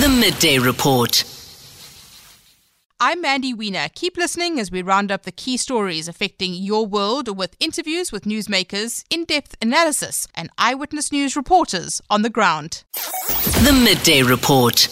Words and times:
The 0.00 0.08
Midday 0.08 0.58
Report. 0.58 1.22
I'm 2.98 3.20
Mandy 3.20 3.52
Wiener. 3.52 3.88
Keep 3.94 4.16
listening 4.16 4.58
as 4.58 4.70
we 4.70 4.80
round 4.80 5.12
up 5.12 5.24
the 5.24 5.30
key 5.30 5.58
stories 5.58 6.08
affecting 6.08 6.54
your 6.54 6.86
world 6.86 7.36
with 7.36 7.56
interviews 7.60 8.10
with 8.10 8.24
newsmakers, 8.24 9.04
in 9.10 9.26
depth 9.26 9.54
analysis, 9.60 10.26
and 10.34 10.48
eyewitness 10.56 11.12
news 11.12 11.36
reporters 11.36 12.00
on 12.08 12.22
the 12.22 12.30
ground. 12.30 12.84
The 13.64 13.78
Midday 13.84 14.22
Report. 14.22 14.88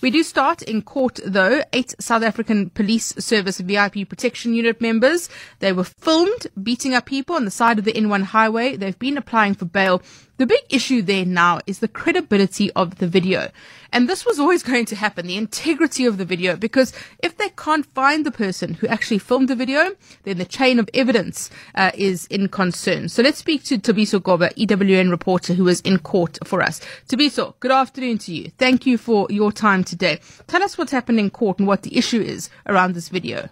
We 0.00 0.10
do 0.10 0.22
start 0.22 0.60
in 0.60 0.82
court 0.82 1.20
though. 1.24 1.62
Eight 1.72 1.94
South 1.98 2.22
African 2.22 2.68
Police 2.68 3.14
Service 3.18 3.58
VIP 3.58 4.08
Protection 4.08 4.52
Unit 4.52 4.80
members. 4.80 5.30
They 5.60 5.72
were 5.72 5.84
filmed 5.84 6.46
beating 6.62 6.94
up 6.94 7.06
people 7.06 7.36
on 7.36 7.44
the 7.44 7.50
side 7.50 7.78
of 7.78 7.86
the 7.86 7.92
N1 7.92 8.22
highway. 8.24 8.76
They've 8.76 8.98
been 8.98 9.16
applying 9.16 9.54
for 9.54 9.64
bail. 9.66 10.02
The 10.36 10.46
big 10.46 10.62
issue 10.68 11.00
there 11.00 11.24
now 11.24 11.60
is 11.64 11.78
the 11.78 11.86
credibility 11.86 12.72
of 12.72 12.98
the 12.98 13.06
video. 13.06 13.50
And 13.92 14.08
this 14.08 14.26
was 14.26 14.40
always 14.40 14.62
going 14.70 14.84
to 14.86 14.96
happen, 14.96 15.28
the 15.28 15.36
integrity 15.36 16.06
of 16.06 16.18
the 16.18 16.24
video, 16.24 16.56
because 16.56 16.92
if 17.20 17.36
they 17.36 17.50
can't 17.50 17.86
find 17.94 18.26
the 18.26 18.32
person 18.32 18.74
who 18.74 18.88
actually 18.88 19.18
filmed 19.18 19.48
the 19.48 19.54
video, 19.54 19.92
then 20.24 20.38
the 20.38 20.44
chain 20.44 20.80
of 20.80 20.90
evidence 20.92 21.50
uh, 21.76 21.92
is 21.94 22.26
in 22.26 22.48
concern. 22.48 23.08
So 23.08 23.22
let's 23.22 23.38
speak 23.38 23.62
to 23.64 23.78
Thabiso 23.78 24.18
Goba, 24.18 24.52
EWN 24.54 25.08
reporter 25.08 25.54
who 25.54 25.68
is 25.68 25.80
in 25.82 25.98
court 26.00 26.38
for 26.44 26.62
us. 26.62 26.80
Thabiso, 27.08 27.54
good 27.60 27.70
afternoon 27.70 28.18
to 28.18 28.34
you. 28.34 28.50
Thank 28.58 28.86
you 28.86 28.98
for 28.98 29.28
your 29.30 29.52
time 29.52 29.84
today. 29.84 30.18
Tell 30.48 30.64
us 30.64 30.76
what's 30.76 30.90
happened 30.90 31.20
in 31.20 31.30
court 31.30 31.60
and 31.60 31.68
what 31.68 31.82
the 31.82 31.96
issue 31.96 32.20
is 32.20 32.50
around 32.66 32.94
this 32.94 33.08
video. 33.08 33.50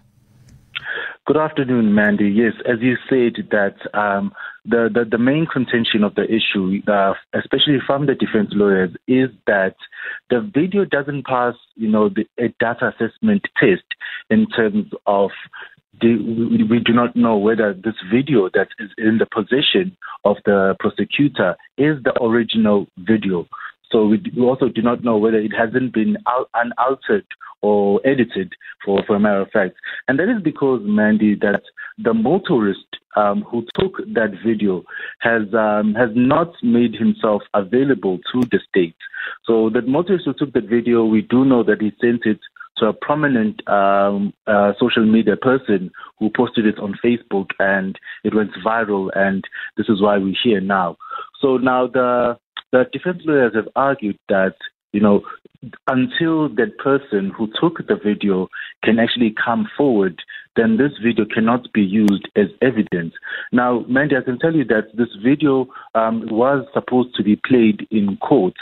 Good 1.25 1.37
afternoon, 1.37 1.95
Mandy. 1.95 2.27
Yes, 2.27 2.51
as 2.67 2.79
you 2.81 2.97
said, 3.09 3.47
that 3.51 3.75
um, 3.97 4.33
the, 4.65 4.89
the, 4.93 5.05
the 5.09 5.17
main 5.17 5.45
contention 5.45 6.03
of 6.03 6.15
the 6.15 6.23
issue, 6.23 6.81
uh, 6.91 7.13
especially 7.33 7.77
from 7.87 8.07
the 8.07 8.13
defense 8.13 8.49
lawyers, 8.51 8.89
is 9.07 9.29
that 9.47 9.75
the 10.29 10.41
video 10.53 10.83
doesn't 10.83 11.25
pass, 11.25 11.53
you 11.75 11.87
know, 11.87 12.09
the, 12.09 12.25
a 12.37 12.49
data 12.59 12.93
assessment 12.93 13.43
test 13.57 13.85
in 14.29 14.47
terms 14.47 14.87
of 15.05 15.29
the, 16.01 16.17
we, 16.17 16.63
we 16.65 16.79
do 16.79 16.91
not 16.91 17.15
know 17.15 17.37
whether 17.37 17.73
this 17.73 17.95
video 18.11 18.49
that 18.53 18.67
is 18.79 18.89
in 18.97 19.17
the 19.17 19.25
possession 19.25 19.95
of 20.25 20.35
the 20.43 20.75
prosecutor 20.77 21.55
is 21.77 22.03
the 22.03 22.21
original 22.21 22.85
video. 22.97 23.47
So 23.93 24.07
we 24.07 24.19
also 24.41 24.67
do 24.67 24.81
not 24.81 25.03
know 25.03 25.17
whether 25.17 25.37
it 25.37 25.53
hasn't 25.57 25.93
been 25.93 26.17
unaltered 26.55 27.25
or 27.61 28.01
edited, 28.05 28.51
for, 28.83 29.01
for 29.07 29.15
a 29.15 29.19
matter 29.19 29.41
of 29.41 29.51
fact. 29.51 29.75
And 30.07 30.19
that 30.19 30.27
is 30.27 30.41
because, 30.43 30.81
Mandy, 30.83 31.35
that 31.35 31.61
the 31.97 32.13
motorist 32.13 32.87
um, 33.15 33.43
who 33.43 33.65
took 33.79 33.97
that 34.13 34.31
video 34.45 34.83
has 35.19 35.43
um, 35.53 35.93
has 35.93 36.09
not 36.15 36.51
made 36.63 36.95
himself 36.95 37.43
available 37.53 38.17
to 38.33 38.41
the 38.51 38.59
state. 38.67 38.95
So 39.45 39.69
the 39.69 39.83
motorist 39.83 40.25
who 40.25 40.33
took 40.33 40.53
that 40.53 40.67
video, 40.67 41.05
we 41.05 41.21
do 41.21 41.45
know 41.45 41.63
that 41.63 41.79
he 41.79 41.93
sent 42.01 42.25
it 42.25 42.39
to 42.77 42.87
a 42.87 42.93
prominent 42.93 43.65
um, 43.69 44.33
uh, 44.47 44.73
social 44.79 45.05
media 45.05 45.37
person 45.37 45.91
who 46.17 46.31
posted 46.35 46.65
it 46.65 46.79
on 46.79 46.97
Facebook, 47.05 47.51
and 47.59 47.97
it 48.23 48.33
went 48.33 48.49
viral. 48.65 49.09
And 49.15 49.43
this 49.77 49.87
is 49.87 50.01
why 50.01 50.17
we're 50.17 50.33
here 50.43 50.61
now. 50.61 50.97
So 51.39 51.57
now 51.57 51.85
the 51.85 52.39
the 52.73 52.85
defense 52.91 53.21
lawyers 53.23 53.53
have 53.55 53.69
argued 53.75 54.17
that, 54.27 54.55
you 54.91 54.99
know, 54.99 55.21
until 55.87 56.49
that 56.49 56.77
person 56.83 57.31
who 57.37 57.47
took 57.61 57.77
the 57.87 57.95
video 58.03 58.49
can 58.83 58.99
actually 58.99 59.33
come 59.45 59.69
forward, 59.77 60.19
then 60.55 60.77
this 60.77 60.91
video 61.01 61.25
cannot 61.31 61.71
be 61.71 61.81
used 61.81 62.27
as 62.35 62.47
evidence. 62.61 63.13
Now, 63.51 63.85
Mandy, 63.87 64.17
I 64.17 64.21
can 64.21 64.39
tell 64.39 64.53
you 64.53 64.65
that 64.65 64.87
this 64.95 65.07
video 65.23 65.67
um, 65.95 66.27
was 66.29 66.65
supposed 66.73 67.15
to 67.15 67.23
be 67.23 67.37
played 67.37 67.87
in 67.91 68.17
court. 68.17 68.55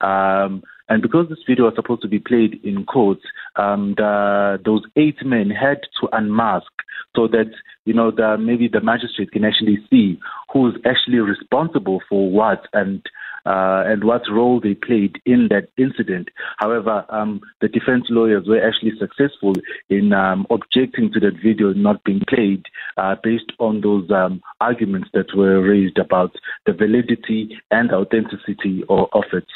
Um, 0.00 0.62
and 0.88 1.00
because 1.00 1.28
this 1.28 1.38
video 1.48 1.66
was 1.66 1.74
supposed 1.76 2.02
to 2.02 2.08
be 2.08 2.18
played 2.18 2.60
in 2.64 2.84
court, 2.84 3.18
um, 3.56 3.94
the, 3.96 4.58
those 4.64 4.82
eight 4.96 5.24
men 5.24 5.50
had 5.50 5.80
to 6.00 6.08
unmask 6.12 6.70
so 7.14 7.28
that 7.28 7.50
you 7.84 7.94
know 7.94 8.10
the, 8.10 8.36
maybe 8.38 8.68
the 8.68 8.80
magistrate 8.80 9.30
can 9.32 9.44
actually 9.44 9.78
see 9.90 10.18
who's 10.52 10.74
actually 10.84 11.18
responsible 11.18 12.02
for 12.08 12.30
what 12.30 12.66
and 12.72 13.02
uh, 13.46 13.84
and 13.86 14.04
what 14.04 14.22
role 14.30 14.60
they 14.60 14.74
played 14.74 15.20
in 15.26 15.48
that 15.50 15.68
incident. 15.76 16.28
However, 16.58 17.04
um, 17.08 17.40
the 17.60 17.68
defense 17.68 18.04
lawyers 18.08 18.46
were 18.46 18.64
actually 18.64 18.92
successful 18.98 19.54
in 19.88 20.12
um, 20.12 20.46
objecting 20.50 21.12
to 21.12 21.20
that 21.20 21.34
video 21.42 21.72
not 21.72 22.02
being 22.04 22.22
played 22.28 22.64
uh, 22.96 23.16
based 23.22 23.52
on 23.58 23.80
those 23.80 24.10
um, 24.10 24.42
arguments 24.60 25.08
that 25.14 25.34
were 25.36 25.60
raised 25.62 25.98
about 25.98 26.34
the 26.66 26.72
validity 26.72 27.58
and 27.70 27.92
authenticity 27.92 28.84
of, 28.88 29.08
of 29.12 29.24
it. 29.32 29.46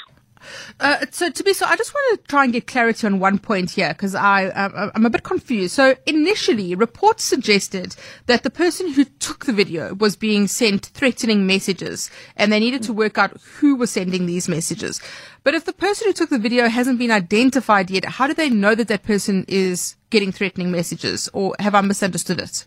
Uh, 0.81 1.05
so 1.11 1.31
Thabiso, 1.31 1.63
I 1.63 1.77
just 1.77 1.95
want 1.95 2.21
to 2.21 2.27
try 2.29 2.45
and 2.45 2.53
get 2.53 2.67
clarity 2.67 3.07
on 3.07 3.19
one 3.19 3.39
point 3.39 3.71
here 3.73 3.89
because 3.89 4.15
I 4.15 4.47
uh, 4.47 4.91
I'm 4.95 5.07
a 5.07 5.11
bit 5.11 5.23
confused. 5.23 5.75
So 5.75 5.97
initially, 6.07 6.75
reports 6.75 7.25
suggested 7.25 7.97
that 8.27 8.43
the 8.43 8.51
person 8.51 8.93
who 8.93 9.05
took 9.05 9.47
the 9.47 9.53
video 9.53 9.95
was 9.95 10.17
being 10.17 10.47
sent 10.47 10.87
threatening 10.87 11.47
messages, 11.47 12.11
and 12.37 12.53
they 12.53 12.61
needed 12.61 12.83
to 12.85 12.93
work 12.93 13.19
out 13.19 13.41
who 13.59 13.77
was 13.77 13.91
sending 13.91 14.27
these 14.27 14.49
messages. 14.49 15.01
But 15.43 15.55
if 15.55 15.65
the 15.65 15.73
person 15.73 16.09
who 16.09 16.13
took 16.13 16.31
the 16.31 16.39
video 16.39 16.69
hasn't 16.69 16.99
been 16.99 17.11
identified 17.11 17.91
yet, 17.91 18.05
how 18.05 18.27
do 18.27 18.35
they 18.35 18.51
know 18.51 18.75
that 18.75 18.89
that 18.89 19.05
person 19.05 19.45
is 19.49 19.97
getting 20.11 20.33
threatening 20.33 20.71
messages, 20.71 21.29
or 21.33 21.55
have 21.59 21.75
I 21.75 21.81
misunderstood 21.81 22.41
it? 22.41 22.67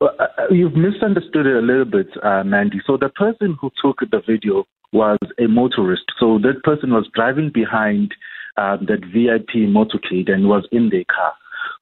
Well, 0.00 0.10
uh, 0.18 0.24
uh 0.38 0.46
you've 0.50 0.76
misunderstood 0.76 1.46
it 1.46 1.56
a 1.56 1.60
little 1.60 1.84
bit, 1.84 2.08
uh, 2.22 2.44
Mandy. 2.44 2.80
So 2.86 2.96
the 2.96 3.08
person 3.08 3.56
who 3.60 3.70
took 3.82 4.00
the 4.10 4.20
video 4.26 4.64
was 4.92 5.18
a 5.38 5.46
motorist. 5.46 6.04
So 6.18 6.38
that 6.38 6.62
person 6.62 6.92
was 6.92 7.08
driving 7.14 7.50
behind 7.52 8.14
um, 8.56 8.86
that 8.88 9.00
VIP 9.12 9.68
motorcade 9.68 10.30
and 10.30 10.48
was 10.48 10.66
in 10.72 10.90
their 10.90 11.04
car. 11.04 11.32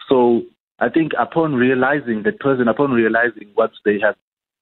So 0.08 0.42
I 0.80 0.88
think 0.88 1.12
upon 1.18 1.54
realizing 1.54 2.22
that 2.24 2.40
person, 2.40 2.68
upon 2.68 2.90
realizing 2.90 3.50
what 3.54 3.70
they 3.84 3.98
have 4.02 4.16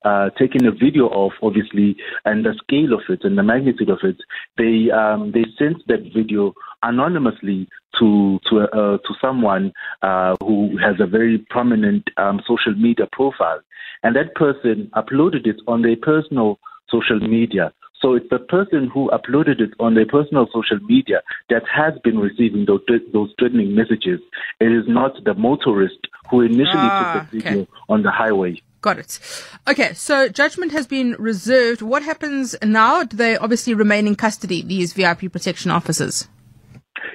uh, 0.04 0.30
taken 0.30 0.66
a 0.66 0.70
video 0.70 1.08
of, 1.08 1.32
obviously, 1.42 1.96
and 2.24 2.44
the 2.44 2.54
scale 2.62 2.92
of 2.94 3.02
it 3.08 3.24
and 3.24 3.36
the 3.38 3.42
magnitude 3.42 3.90
of 3.90 3.98
it, 4.02 4.16
they 4.58 4.90
um, 4.90 5.32
they 5.32 5.44
sent 5.58 5.86
that 5.88 6.02
video 6.14 6.54
anonymously 6.82 7.68
to 7.98 8.38
to 8.48 8.60
uh, 8.60 8.98
to 8.98 9.14
someone 9.20 9.72
uh, 10.02 10.34
who 10.40 10.76
has 10.78 10.96
a 11.00 11.06
very 11.06 11.38
prominent 11.50 12.08
um, 12.16 12.40
social 12.46 12.74
media 12.74 13.06
profile, 13.12 13.60
and 14.02 14.16
that 14.16 14.34
person 14.34 14.90
uploaded 14.94 15.46
it 15.46 15.60
on 15.66 15.82
their 15.82 15.96
personal 15.96 16.58
social 16.90 17.20
media. 17.20 17.72
So 18.00 18.14
it's 18.14 18.28
the 18.30 18.40
person 18.40 18.90
who 18.92 19.10
uploaded 19.10 19.60
it 19.60 19.74
on 19.78 19.94
their 19.94 20.06
personal 20.06 20.48
social 20.52 20.80
media 20.80 21.22
that 21.50 21.62
has 21.72 21.94
been 22.02 22.18
receiving 22.18 22.66
those, 22.66 22.80
those 23.12 23.32
threatening 23.38 23.76
messages. 23.76 24.18
It 24.58 24.72
is 24.72 24.84
not 24.88 25.12
the 25.24 25.34
motorist 25.34 26.08
who 26.28 26.40
initially 26.40 26.66
ah, 26.74 27.12
took 27.14 27.30
the 27.30 27.38
video 27.38 27.62
okay. 27.62 27.70
on 27.88 28.02
the 28.02 28.10
highway. 28.10 28.60
Got 28.82 28.98
it. 28.98 29.20
Okay, 29.68 29.92
so 29.94 30.28
judgment 30.28 30.72
has 30.72 30.88
been 30.88 31.14
reserved. 31.18 31.82
What 31.82 32.02
happens 32.02 32.56
now? 32.64 33.04
Do 33.04 33.16
they 33.16 33.36
obviously 33.36 33.74
remain 33.74 34.08
in 34.08 34.16
custody, 34.16 34.60
these 34.62 34.92
VIP 34.92 35.30
protection 35.30 35.70
officers? 35.70 36.28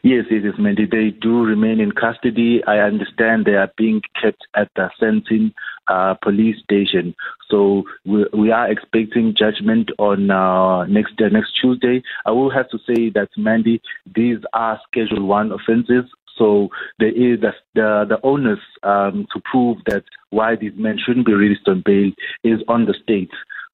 Yes, 0.01 0.25
it 0.31 0.45
is, 0.45 0.53
Mandy. 0.57 0.85
They 0.85 1.09
do 1.09 1.43
remain 1.43 1.81
in 1.81 1.91
custody. 1.91 2.61
I 2.65 2.77
understand 2.79 3.43
they 3.45 3.55
are 3.55 3.71
being 3.77 4.01
kept 4.21 4.47
at 4.55 4.69
the 4.77 4.89
Sandton 5.01 5.53
uh, 5.89 6.13
police 6.21 6.55
station. 6.63 7.13
So 7.49 7.83
we, 8.05 8.25
we 8.33 8.51
are 8.51 8.71
expecting 8.71 9.35
judgment 9.37 9.89
on 9.97 10.31
uh, 10.31 10.85
next 10.85 11.13
uh, 11.19 11.27
next 11.29 11.51
Tuesday. 11.59 12.01
I 12.25 12.31
will 12.31 12.49
have 12.49 12.69
to 12.69 12.77
say 12.87 13.09
that, 13.11 13.29
Mandy, 13.35 13.81
these 14.15 14.37
are 14.53 14.79
Schedule 14.87 15.25
One 15.25 15.51
offences. 15.51 16.05
So 16.37 16.69
there 16.99 17.09
is 17.09 17.41
the 17.41 17.51
the, 17.73 18.05
the 18.09 18.19
onus 18.23 18.59
um, 18.83 19.27
to 19.33 19.41
prove 19.51 19.77
that 19.85 20.03
why 20.29 20.55
these 20.55 20.73
men 20.75 20.97
shouldn't 21.03 21.25
be 21.25 21.33
released 21.33 21.67
on 21.67 21.83
bail 21.85 22.11
is 22.43 22.59
on 22.67 22.85
the 22.85 22.95
state. 23.01 23.31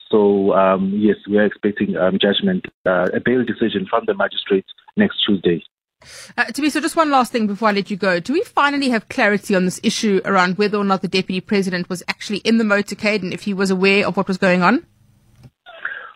So 0.09 0.53
um, 0.53 0.94
yes, 0.96 1.16
we 1.29 1.38
are 1.38 1.46
expecting 1.46 1.96
um, 1.97 2.19
judgment, 2.22 2.66
uh, 2.85 3.07
a 3.13 3.19
bail 3.23 3.44
decision 3.44 3.88
from 3.90 4.03
the 4.06 4.13
magistrate 4.13 4.66
next 4.96 5.18
Tuesday. 5.25 5.63
Uh, 6.38 6.44
Thabiso, 6.46 6.82
just 6.82 6.97
one 6.97 7.09
last 7.09 7.32
thing 7.32 7.47
before 7.47 7.70
I 7.70 7.72
let 7.72 7.90
you 7.90 7.97
go. 7.97 8.20
Do 8.20 8.34
we 8.34 8.43
finally 8.43 8.90
have 8.90 9.08
clarity 9.08 9.55
on 9.55 9.66
this 9.66 9.79
issue 9.84 10.22
around 10.26 10.58
whether 10.58 10.78
or 10.78 10.84
not 10.84 11.02
the 11.02 11.08
deputy 11.08 11.40
president 11.40 11.90
was 11.90 12.03
actually 12.08 12.40
in 12.40 12.58
the 12.58 12.64
motorcade 12.64 13.22
and 13.22 13.34
if 13.34 13.43
he 13.43 13.53
was 13.53 13.72
aware 13.72 14.05
of 14.05 14.17
what 14.17 14.28
was 14.28 14.38
going 14.38 14.61
on? 14.61 14.85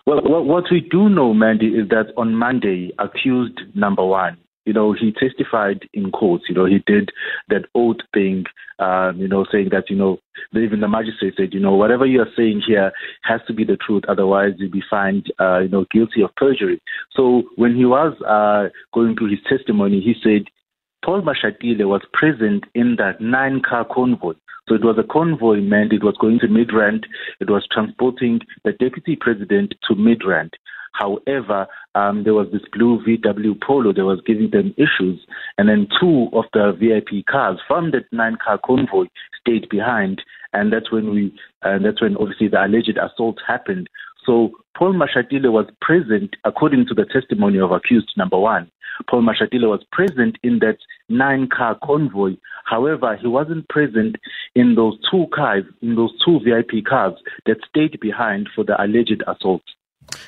Well, 0.05 0.21
what 0.21 0.65
we 0.71 0.81
do 0.81 1.09
know, 1.09 1.33
Mandy, 1.33 1.67
is 1.67 1.89
that 1.89 2.13
on 2.17 2.35
Monday, 2.35 2.91
accused 2.99 3.59
number 3.75 4.05
one 4.05 4.37
you 4.67 4.73
know, 4.73 4.91
he 4.91 5.13
testified 5.13 5.87
in 5.93 6.11
court. 6.11 6.41
You 6.49 6.55
know, 6.55 6.65
he 6.65 6.83
did 6.85 7.09
that 7.47 7.63
old 7.73 8.03
thing, 8.13 8.43
um, 8.79 9.17
you 9.17 9.27
know, 9.27 9.45
saying 9.49 9.69
that, 9.71 9.89
you 9.89 9.95
know, 9.95 10.17
even 10.53 10.81
the 10.81 10.89
magistrate 10.89 11.35
said, 11.37 11.53
you 11.53 11.59
know, 11.59 11.73
whatever 11.73 12.05
you 12.05 12.21
are 12.21 12.29
saying 12.35 12.61
here 12.67 12.91
has 13.23 13.39
to 13.47 13.53
be 13.53 13.63
the 13.63 13.77
truth, 13.77 14.03
otherwise 14.09 14.51
you'll 14.57 14.69
be 14.69 14.83
found, 14.89 15.31
uh, 15.39 15.59
you 15.59 15.69
know, 15.69 15.85
guilty 15.89 16.21
of 16.21 16.35
perjury. 16.35 16.81
So 17.15 17.43
when 17.55 17.75
he 17.75 17.85
was 17.85 18.13
uh, 18.21 18.69
going 18.93 19.15
through 19.15 19.31
his 19.31 19.39
testimony, 19.49 20.01
he 20.01 20.13
said 20.21 20.43
Paul 21.03 21.21
Mashatile 21.21 21.87
was 21.87 22.01
present 22.11 22.65
in 22.75 22.97
that 22.97 23.21
nine-car 23.21 23.87
convoy. 23.89 24.33
So 24.67 24.75
it 24.75 24.83
was 24.83 24.97
a 24.99 25.13
convoy 25.13 25.61
meant 25.61 25.93
it 25.93 26.03
was 26.03 26.17
going 26.19 26.39
to 26.39 26.47
Midrand. 26.47 27.05
It 27.39 27.49
was 27.49 27.65
transporting 27.71 28.41
the 28.65 28.73
deputy 28.73 29.15
president 29.15 29.75
to 29.87 29.95
Midrand. 29.95 30.49
However, 30.93 31.67
um, 31.95 32.23
there 32.23 32.33
was 32.33 32.47
this 32.51 32.61
blue 32.71 33.01
VW 33.05 33.61
Polo 33.61 33.93
that 33.93 34.05
was 34.05 34.21
giving 34.25 34.49
them 34.51 34.73
issues, 34.77 35.19
and 35.57 35.69
then 35.69 35.87
two 35.99 36.29
of 36.33 36.45
the 36.53 36.73
VIP 36.79 37.25
cars 37.25 37.59
from 37.67 37.91
that 37.91 38.05
nine-car 38.11 38.59
convoy 38.65 39.05
stayed 39.39 39.69
behind, 39.69 40.21
and 40.53 40.71
that's 40.71 40.91
when 40.91 41.11
we, 41.11 41.33
and 41.63 41.85
that's 41.85 42.01
when 42.01 42.17
obviously 42.17 42.47
the 42.47 42.63
alleged 42.63 42.97
assault 42.97 43.37
happened. 43.45 43.89
So 44.25 44.51
Paul 44.77 44.93
Mashatile 44.93 45.51
was 45.51 45.67
present, 45.81 46.35
according 46.43 46.85
to 46.87 46.93
the 46.93 47.05
testimony 47.05 47.59
of 47.59 47.71
accused 47.71 48.11
number 48.17 48.37
one. 48.37 48.69
Paul 49.09 49.21
Mashatile 49.21 49.69
was 49.69 49.83
present 49.91 50.37
in 50.43 50.59
that 50.59 50.77
nine 51.07 51.47
car 51.47 51.77
convoy. 51.83 52.35
However, 52.65 53.15
he 53.15 53.27
wasn't 53.27 53.69
present 53.69 54.17
in 54.55 54.75
those 54.75 54.97
two 55.09 55.27
cars, 55.33 55.63
in 55.81 55.95
those 55.95 56.11
two 56.25 56.39
VIP 56.43 56.83
cars 56.85 57.13
that 57.45 57.57
stayed 57.69 57.99
behind 57.99 58.49
for 58.53 58.63
the 58.63 58.81
alleged 58.81 59.23
assault. 59.27 59.61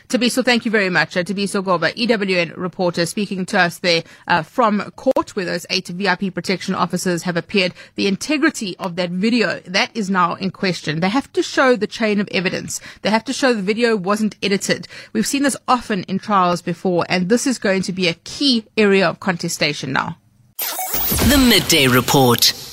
Thabiso, 0.10 0.44
thank 0.44 0.66
you 0.66 0.72
very 0.72 0.90
much. 0.90 1.16
Uh, 1.16 1.24
Thabiso 1.24 1.64
Goba, 1.64 1.94
EWN 1.96 2.56
reporter, 2.58 3.06
speaking 3.06 3.46
to 3.48 3.60
us 3.60 3.80
there 3.80 4.04
uh, 4.28 4.42
from 4.42 4.82
court 4.92 5.36
where 5.36 5.46
those 5.46 5.66
eight 5.70 5.88
VIP 5.88 6.34
protection 6.34 6.76
officers 6.76 7.24
have 7.24 7.38
appeared. 7.38 7.74
The 7.96 8.08
integrity 8.08 8.76
of 8.78 8.96
that 8.96 9.12
video, 9.12 9.60
that 9.62 9.96
is 9.96 10.10
now 10.10 10.36
in 10.36 10.52
question. 10.52 11.00
They 11.00 11.10
have 11.10 11.32
to 11.34 11.44
show 11.44 11.76
the 11.76 11.88
chain 11.88 12.20
of 12.20 12.28
evidence. 12.32 12.82
They 13.02 13.10
have 13.10 13.24
to 13.26 13.34
show 13.34 13.54
the 13.54 13.62
video 13.62 13.96
wasn't 13.96 14.36
edited. 14.42 14.88
We've 15.14 15.28
seen 15.28 15.44
this 15.44 15.58
often 15.68 16.04
in 16.04 16.20
trials 16.20 16.62
before, 16.62 17.06
and 17.08 17.30
this 17.30 17.48
is 17.48 17.60
going 17.60 17.84
to 17.84 17.94
be 17.94 18.08
a 18.08 18.14
key 18.14 18.66
area 18.78 19.08
of 19.08 19.20
contestation 19.20 19.94
now. 19.94 20.18
The 20.58 21.38
Midday 21.38 21.88
Report. 21.88 22.69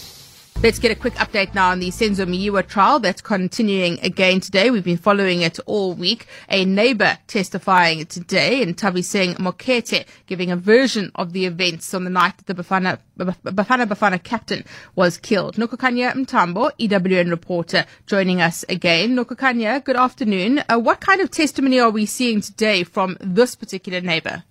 Let's 0.62 0.78
get 0.78 0.90
a 0.90 0.94
quick 0.94 1.14
update 1.14 1.54
now 1.54 1.70
on 1.70 1.80
the 1.80 1.90
Senzo 1.90 2.26
Meyiwa 2.26 2.66
trial 2.66 2.98
that's 2.98 3.20
continuing 3.20 4.00
again 4.00 4.40
today. 4.40 4.70
We've 4.70 4.82
been 4.82 4.96
following 4.96 5.42
it 5.42 5.60
all 5.66 5.92
week. 5.92 6.26
A 6.48 6.64
neighbor 6.64 7.18
testifying 7.26 8.06
today 8.06 8.62
and 8.62 8.74
Thabiseng 8.74 9.36
Mokete 9.36 10.06
giving 10.26 10.50
a 10.50 10.56
version 10.56 11.12
of 11.14 11.34
the 11.34 11.44
events 11.44 11.92
on 11.92 12.04
the 12.04 12.10
night 12.10 12.38
that 12.38 12.46
the 12.46 12.54
Bafana 12.54 12.98
Bafana, 13.18 13.86
Bafana 13.86 14.20
captain 14.20 14.64
was 14.94 15.18
killed. 15.18 15.56
Nokukhanya 15.56 16.14
Mntambo, 16.14 16.72
EWN 16.80 17.30
reporter, 17.30 17.84
joining 18.06 18.40
us 18.40 18.64
again. 18.70 19.14
Nokukhanya, 19.14 19.84
good 19.84 19.96
afternoon. 19.96 20.64
Uh, 20.70 20.78
what 20.78 21.00
kind 21.00 21.20
of 21.20 21.30
testimony 21.30 21.78
are 21.78 21.90
we 21.90 22.06
seeing 22.06 22.40
today 22.40 22.82
from 22.82 23.18
this 23.20 23.54
particular 23.54 24.00
neighbor? 24.00 24.42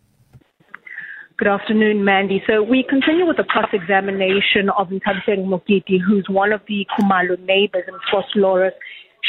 Good 1.38 1.50
afternoon, 1.50 2.06
Mandy. 2.06 2.42
So 2.48 2.64
we 2.64 2.86
continue 2.88 3.26
with 3.26 3.36
the 3.36 3.44
cross-examination 3.44 4.70
of 4.70 4.88
Nthabiseng 4.88 5.48
Mokete, 5.48 6.00
who's 6.00 6.26
one 6.30 6.54
of 6.54 6.62
the 6.70 6.88
Khumalo 6.96 7.38
neighbors 7.46 7.84
in 7.90 7.94
Vosloorus. 8.10 8.72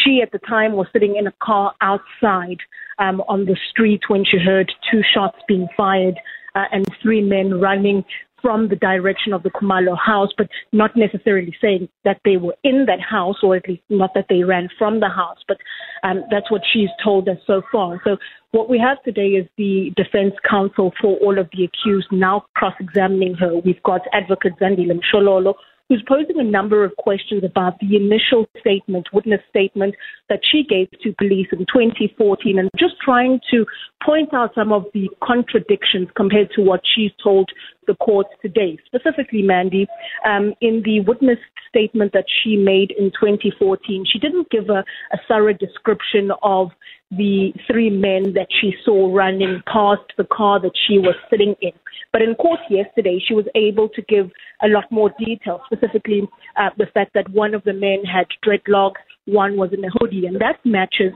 She, 0.05 0.21
at 0.23 0.31
the 0.31 0.39
time, 0.47 0.75
was 0.75 0.87
sitting 0.93 1.17
in 1.17 1.27
a 1.27 1.33
car 1.43 1.75
outside 1.81 2.59
um, 3.01 3.23
on 3.29 3.45
the 3.45 3.57
street 3.71 4.03
when 4.07 4.25
she 4.25 4.39
heard 4.39 4.71
two 4.89 5.01
shots 5.13 5.39
being 5.49 5.67
fired 5.77 6.15
uh, 6.55 6.67
and 6.71 6.87
three 7.03 7.21
men 7.21 7.61
running 7.61 8.05
from 8.47 8.69
the 8.69 8.77
direction 8.77 9.33
of 9.33 9.43
the 9.43 9.51
Khumalo 9.51 9.99
house, 9.99 10.29
but 10.39 10.49
not 10.71 10.93
necessarily 10.95 11.53
saying 11.61 11.89
that 12.05 12.21
they 12.25 12.37
were 12.37 12.55
in 12.63 12.87
that 12.87 13.01
house, 13.01 13.35
or 13.43 13.57
at 13.57 13.69
least 13.69 13.83
not 13.91 14.15
that 14.15 14.27
they 14.29 14.45
ran 14.45 14.69
from 14.79 15.01
the 15.01 15.09
house. 15.09 15.39
But 15.49 15.57
um, 16.05 16.23
that's 16.31 16.49
what 16.49 16.63
she's 16.73 16.91
told 17.03 17.29
us 17.29 17.39
so 17.45 17.63
far. 17.73 18.01
So 18.05 18.19
what 18.53 18.71
we 18.71 18.79
have 18.79 19.03
today 19.03 19.31
is 19.31 19.49
the 19.59 19.91
defense 19.97 20.35
counsel 20.49 20.93
for 21.01 21.17
all 21.17 21.41
of 21.41 21.49
the 21.53 21.65
accused 21.65 22.07
now 22.13 22.45
cross-examining 22.55 23.35
her. 23.35 23.57
We've 23.57 23.83
got 23.83 24.03
advocate 24.13 24.53
Zandile 24.61 24.93
Mshololo, 24.93 25.55
who's 25.89 26.03
posing 26.09 26.39
a 26.39 26.45
number 26.45 26.85
of 26.85 26.95
questions 26.97 27.45
about 27.45 27.79
the 27.81 27.97
initial 27.97 28.47
statement, 28.61 29.09
witness 29.13 29.41
statement 29.51 29.95
that 30.29 30.41
she 30.51 30.65
gave 30.69 30.89
to 31.03 31.15
police 31.19 31.47
in 31.53 31.59
2014 31.59 32.59
and 32.59 32.71
just 32.79 32.95
trying 33.05 33.41
to 33.51 33.65
point 34.05 34.33
out 34.35 34.51
some 34.55 34.73
of 34.73 34.85
the 34.95 35.09
contradictions 35.23 36.09
compared 36.17 36.51
to 36.55 36.63
what 36.63 36.81
she's 36.95 37.13
told 37.23 37.51
the 37.87 37.95
court 37.97 38.27
today. 38.43 38.79
Specifically, 38.87 39.43
Mandy, 39.43 39.87
um, 40.25 40.55
in 40.61 40.83
the 40.85 41.01
witness 41.01 41.39
statement 41.69 42.13
that 42.13 42.25
she 42.43 42.57
made 42.57 42.93
in 42.99 43.11
2014, 43.11 44.05
she 44.11 44.19
didn't 44.19 44.51
give 44.51 44.69
a, 44.71 44.85
a 45.13 45.19
thorough 45.29 45.53
description 45.53 46.31
of 46.43 46.71
the 47.11 47.53
three 47.71 47.91
men 47.91 48.33
that 48.35 48.49
she 48.61 48.75
saw 48.85 49.15
running 49.15 49.63
past 49.73 50.03
the 50.19 50.25
car 50.25 50.61
that 50.61 50.73
she 50.87 50.99
was 50.99 51.15
sitting 51.31 51.55
in. 51.61 51.73
But 52.13 52.23
in 52.23 52.35
court 52.35 52.61
yesterday, 52.71 53.21
she 53.25 53.35
was 53.35 53.47
able 53.55 53.89
to 53.91 54.03
give 54.03 54.31
a 54.63 54.69
lot 54.69 54.91
more 54.91 55.13
detail, 55.19 55.61
specifically 55.67 56.23
uh, 56.57 56.71
the 56.79 56.87
fact 56.95 57.13
that 57.15 57.29
one 57.31 57.55
of 57.55 57.63
the 57.65 57.73
men 57.73 58.03
had 58.05 58.27
dreadlocks, 58.45 59.05
one 59.27 59.57
was 59.57 59.71
in 59.73 59.85
a 59.85 59.89
hoodie, 59.99 60.27
and 60.27 60.41
that 60.41 60.59
matches 60.65 61.13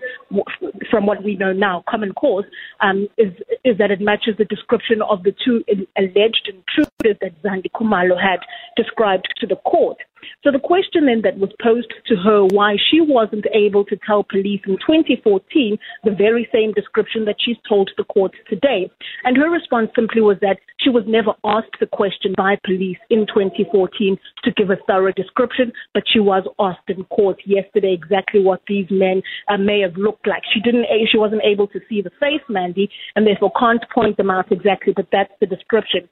from 0.91 1.07
what 1.07 1.23
we 1.23 1.37
know 1.37 1.53
now. 1.53 1.85
Common 1.89 2.13
cause 2.13 2.45
um, 2.81 3.09
is 3.17 3.33
is 3.65 3.79
that 3.79 3.91
it 3.91 4.01
matches 4.01 4.35
the 4.39 4.45
description 4.45 5.01
of 5.03 5.23
the 5.23 5.33
two 5.45 5.65
alleged 5.97 6.49
intruders 6.53 7.17
that 7.21 7.43
Zandi 7.43 7.71
Khumalo 7.75 8.21
had 8.21 8.41
described 8.77 9.29
to 9.39 9.47
the 9.47 9.57
court. 9.57 9.99
So 10.43 10.51
the 10.51 10.59
question 10.59 11.07
then 11.07 11.23
that 11.23 11.39
was 11.39 11.51
posed 11.63 11.93
to 12.07 12.17
her 12.17 12.47
why 12.47 12.77
she 12.91 13.01
wasn't 13.01 13.47
able 13.55 13.85
to 13.87 13.97
tell 14.07 14.25
police 14.25 14.61
in 14.67 14.77
2014 14.79 15.79
the 16.05 16.11
very 16.11 16.49
same 16.53 16.73
description 16.73 17.25
that 17.27 17.37
she's 17.39 17.57
told 17.69 17.91
the 17.97 18.05
court 18.05 18.33
today. 18.49 18.91
And 19.25 19.37
her 19.37 19.51
response 19.51 19.91
simply 19.95 20.23
was 20.23 20.39
that 20.41 20.59
she 20.79 20.91
was 20.91 21.05
never 21.07 21.33
asked 21.45 21.77
the 21.79 21.87
question 21.87 22.35
by 22.37 22.57
police 22.65 22.99
in 23.11 23.27
2014 23.27 24.19
to 24.45 24.51
give 24.53 24.71
a 24.71 24.77
thorough 24.87 25.13
description, 25.13 25.73
but 25.95 26.05
she 26.11 26.21
was 26.21 26.45
asked 26.59 26.89
in 26.89 27.05
court 27.05 27.39
yesterday 27.45 27.93
exactly 27.93 28.43
what 28.43 28.63
these 28.67 28.87
men 28.91 29.23
uh, 29.49 29.59
may 29.59 29.81
have 29.81 29.97
looked 29.97 30.27
like. 30.27 30.43
She 30.53 30.61
didn't, 30.61 30.87
she 31.11 31.19
wasn't 31.19 31.43
able 31.45 31.67
to 31.69 31.81
see 31.89 32.01
the 32.03 32.11
face, 32.19 32.43
Mandy, 32.49 32.91
and 33.15 33.27
therefore 33.27 33.53
can't 33.59 33.85
point 33.93 34.17
them 34.17 34.31
out 34.31 34.51
exactly, 34.51 34.93
but 34.95 35.09
that's 35.13 35.33
the 35.41 35.47
description. 35.47 36.09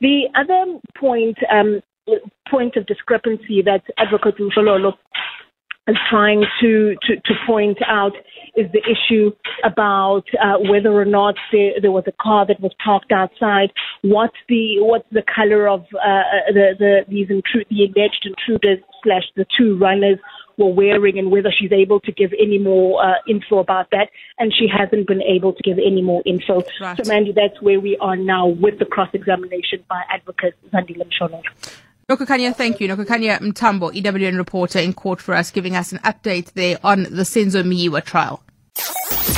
The 0.00 0.28
other 0.34 0.78
point 0.98 1.38
um, 1.52 1.80
point 2.50 2.76
of 2.76 2.86
discrepancy 2.86 3.62
that 3.62 3.82
Advocate 3.98 4.36
Mshololo 4.38 4.94
is 5.88 5.96
trying 6.10 6.44
to, 6.60 6.96
to, 7.02 7.16
to 7.16 7.34
point 7.46 7.78
out 7.86 8.12
is 8.56 8.66
the 8.72 8.82
issue 8.84 9.30
about 9.64 10.24
uh, 10.42 10.58
whether 10.70 10.92
or 10.92 11.04
not 11.04 11.34
there, 11.52 11.72
there, 11.80 11.92
was 11.92 12.04
a 12.06 12.12
car 12.22 12.46
that 12.46 12.60
was 12.60 12.72
parked 12.84 13.12
outside. 13.12 13.72
What's 14.02 14.36
the 14.48 14.76
what's 14.80 15.08
the 15.12 15.22
color 15.22 15.68
of 15.68 15.82
uh, 15.94 16.52
the, 16.52 16.74
the 16.78 17.00
these 17.08 17.28
intru- 17.28 17.68
the 17.68 17.84
alleged 17.84 18.26
intruders 18.26 18.78
slash 19.02 19.22
the 19.36 19.46
two 19.56 19.78
runners 19.78 20.18
were 20.58 20.72
wearing, 20.72 21.18
and 21.18 21.30
whether 21.30 21.52
she's 21.56 21.72
able 21.72 22.00
to 22.00 22.12
give 22.12 22.32
any 22.38 22.58
more 22.58 23.04
uh, 23.04 23.14
info 23.28 23.58
about 23.58 23.90
that. 23.92 24.10
And 24.38 24.52
she 24.52 24.66
hasn't 24.68 25.06
been 25.06 25.22
able 25.22 25.52
to 25.52 25.62
give 25.62 25.78
any 25.78 26.02
more 26.02 26.22
info. 26.26 26.62
Right. 26.80 26.96
So, 26.96 27.08
Mandy, 27.08 27.32
that's 27.32 27.62
where 27.62 27.80
we 27.80 27.96
are 27.98 28.16
now 28.16 28.48
with 28.48 28.78
the 28.78 28.84
cross 28.84 29.08
examination 29.14 29.84
by 29.88 30.02
Advocate 30.10 30.54
Zandile 30.72 31.06
Mshololo. 31.08 31.42
Nokukhanya, 32.10 32.56
thank 32.56 32.80
you. 32.80 32.88
Nokukhanya 32.88 33.38
Mntambo, 33.38 33.92
EWN 33.92 34.38
reporter 34.38 34.78
in 34.78 34.94
court 34.94 35.20
for 35.20 35.34
us, 35.34 35.50
giving 35.50 35.76
us 35.76 35.92
an 35.92 35.98
update 35.98 36.54
there 36.54 36.78
on 36.82 37.02
the 37.02 37.22
Senzo 37.22 37.62
Meyiwa 37.62 38.02
trial. 38.02 38.42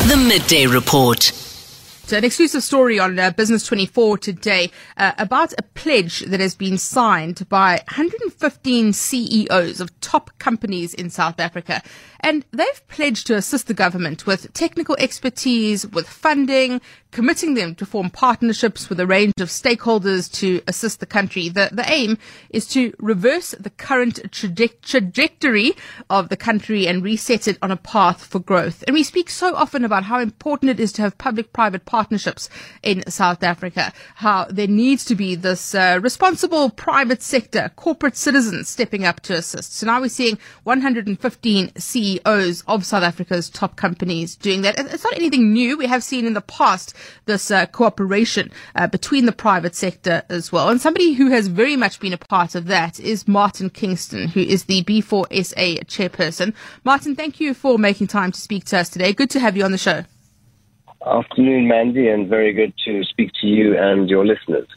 The 0.07 0.17
Midday 0.17 0.67
Report. 0.73 1.21
So 1.21 2.17
an 2.17 2.25
exclusive 2.25 2.63
story 2.63 3.01
on 3.01 3.19
uh, 3.19 3.33
Business 3.33 3.67
24 3.67 4.19
today 4.19 4.71
uh, 4.97 5.13
about 5.19 5.53
a 5.59 5.63
pledge 5.75 6.21
that 6.21 6.39
has 6.39 6.55
been 6.55 6.79
signed 6.79 7.49
by 7.49 7.83
115 7.89 8.93
CEOs 8.93 9.81
of 9.81 10.01
top 10.01 10.31
companies 10.39 10.95
in 10.95 11.11
South 11.11 11.41
Africa. 11.41 11.83
And 12.23 12.45
they've 12.53 12.89
pledged 12.89 13.27
to 13.29 13.37
assist 13.37 13.67
the 13.67 13.75
government 13.75 14.27
with 14.27 14.53
technical 14.53 14.97
expertise, 14.99 15.87
with 15.87 16.09
funding, 16.09 16.81
committing 17.11 17.55
them 17.55 17.75
to 17.75 17.87
form 17.87 18.11
partnerships 18.11 18.89
with 18.89 19.01
a 19.01 19.07
range 19.07 19.33
of 19.41 19.49
stakeholders 19.49 20.31
to 20.33 20.61
assist 20.69 21.01
the 21.01 21.07
country. 21.07 21.49
The, 21.49 21.71
the 21.73 21.91
aim 21.91 22.19
is 22.51 22.67
to 22.69 22.95
reverse 22.99 23.53
the 23.59 23.71
current 23.71 24.31
traje- 24.31 24.81
trajectory 24.83 25.73
of 26.09 26.29
the 26.29 26.37
country 26.37 26.87
and 26.87 27.03
reset 27.03 27.49
it 27.49 27.59
on 27.63 27.71
a 27.71 27.77
path 27.77 28.25
for 28.27 28.39
growth. 28.39 28.85
And 28.87 28.95
we 28.95 29.03
speak 29.03 29.31
so 29.31 29.55
often 29.55 29.85
about 29.85 30.05
how 30.05 30.21
important 30.21 30.71
it 30.71 30.81
is 30.81 30.93
to 30.93 31.03
have 31.03 31.19
public-private 31.19 31.85
partnerships 31.85 32.49
in 32.83 33.09
South 33.11 33.43
Africa, 33.43 33.93
how 34.17 34.45
there 34.45 34.69
needs 34.69 35.05
to 35.07 35.15
be 35.15 35.35
this 35.35 35.75
uh, 35.75 35.99
responsible 36.03 36.71
private 36.71 37.23
sector, 37.23 37.71
corporate 37.77 38.17
citizens 38.17 38.69
stepping 38.69 39.05
up 39.05 39.21
to 39.21 39.35
assist. 39.35 39.77
So 39.77 39.87
now 39.87 40.01
we're 40.01 40.09
seeing 40.09 40.39
115 40.65 41.73
CEOs 41.77 42.10
of 42.25 42.85
South 42.85 43.03
Africa's 43.03 43.49
top 43.51 43.77
companies 43.77 44.35
doing 44.37 44.63
that. 44.63 44.79
It's 44.79 45.05
not 45.05 45.17
anything 45.17 45.53
new. 45.53 45.77
We 45.77 45.87
have 45.87 46.03
seen 46.03 46.27
in 46.27 46.35
the 46.35 46.41
past 46.41 46.95
this 47.27 47.51
uh, 47.51 47.67
cooperation 47.67 48.51
uh, 48.75 48.87
between 48.87 49.27
the 49.27 49.33
private 49.33 49.75
sector 49.75 50.23
as 50.29 50.51
well. 50.51 50.69
And 50.69 50.81
somebody 50.81 51.13
who 51.13 51.31
has 51.31 51.49
very 51.49 51.77
much 51.77 52.01
been 52.01 52.13
a 52.13 52.19
part 52.19 52.55
of 52.55 52.67
that 52.67 52.99
is 52.99 53.29
Martin 53.29 53.71
Kingston, 53.71 54.29
who 54.29 54.41
is 54.41 54.65
the 54.65 54.83
B4SA 54.85 55.85
chairperson. 55.85 56.55
Martin, 56.85 57.15
thank 57.15 57.41
you 57.41 57.55
for 57.55 57.79
making 57.79 58.09
time 58.09 58.33
to 58.33 58.41
speak 58.41 58.65
to 58.67 58.79
us 58.79 58.89
today. 58.89 59.13
Good 59.13 59.31
to 59.31 59.41
have 59.41 59.57
you 59.57 59.65
on 59.65 59.73
the 59.73 59.79
show. 59.79 60.05
Afternoon, 61.07 61.67
Mandy, 61.67 62.09
and 62.09 62.29
very 62.29 62.53
good 62.53 62.75
to 62.85 63.05
speak 63.05 63.31
to 63.41 63.47
you 63.47 63.77
and 63.79 64.11
your 64.11 64.27
listeners. 64.27 64.69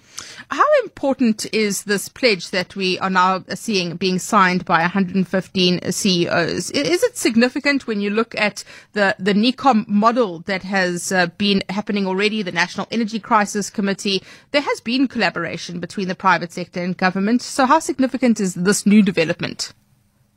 How 0.53 0.65
important 0.83 1.47
is 1.51 1.83
this 1.83 2.07
pledge 2.07 2.51
that 2.51 2.75
we 2.75 2.99
are 2.99 3.09
now 3.09 3.43
seeing 3.55 3.95
being 3.95 4.19
signed 4.19 4.65
by 4.65 4.81
115 4.81 5.91
CEOs? 5.91 6.69
Is 6.71 7.03
it 7.03 7.17
significant 7.17 7.87
when 7.87 7.99
you 7.99 8.11
look 8.11 8.35
at 8.39 8.63
the, 8.93 9.15
the 9.17 9.33
NECOM 9.33 9.87
model 9.87 10.39
that 10.41 10.61
has 10.63 11.11
uh, 11.11 11.27
been 11.37 11.63
happening 11.69 12.05
already, 12.05 12.43
the 12.43 12.51
National 12.51 12.87
Energy 12.91 13.19
Crisis 13.19 13.71
Committee? 13.71 14.21
There 14.51 14.61
has 14.61 14.79
been 14.81 15.07
collaboration 15.07 15.79
between 15.79 16.07
the 16.07 16.15
private 16.15 16.51
sector 16.51 16.83
and 16.83 16.95
government. 16.95 17.41
So 17.41 17.65
how 17.65 17.79
significant 17.79 18.39
is 18.39 18.53
this 18.53 18.85
new 18.85 19.01
development? 19.01 19.73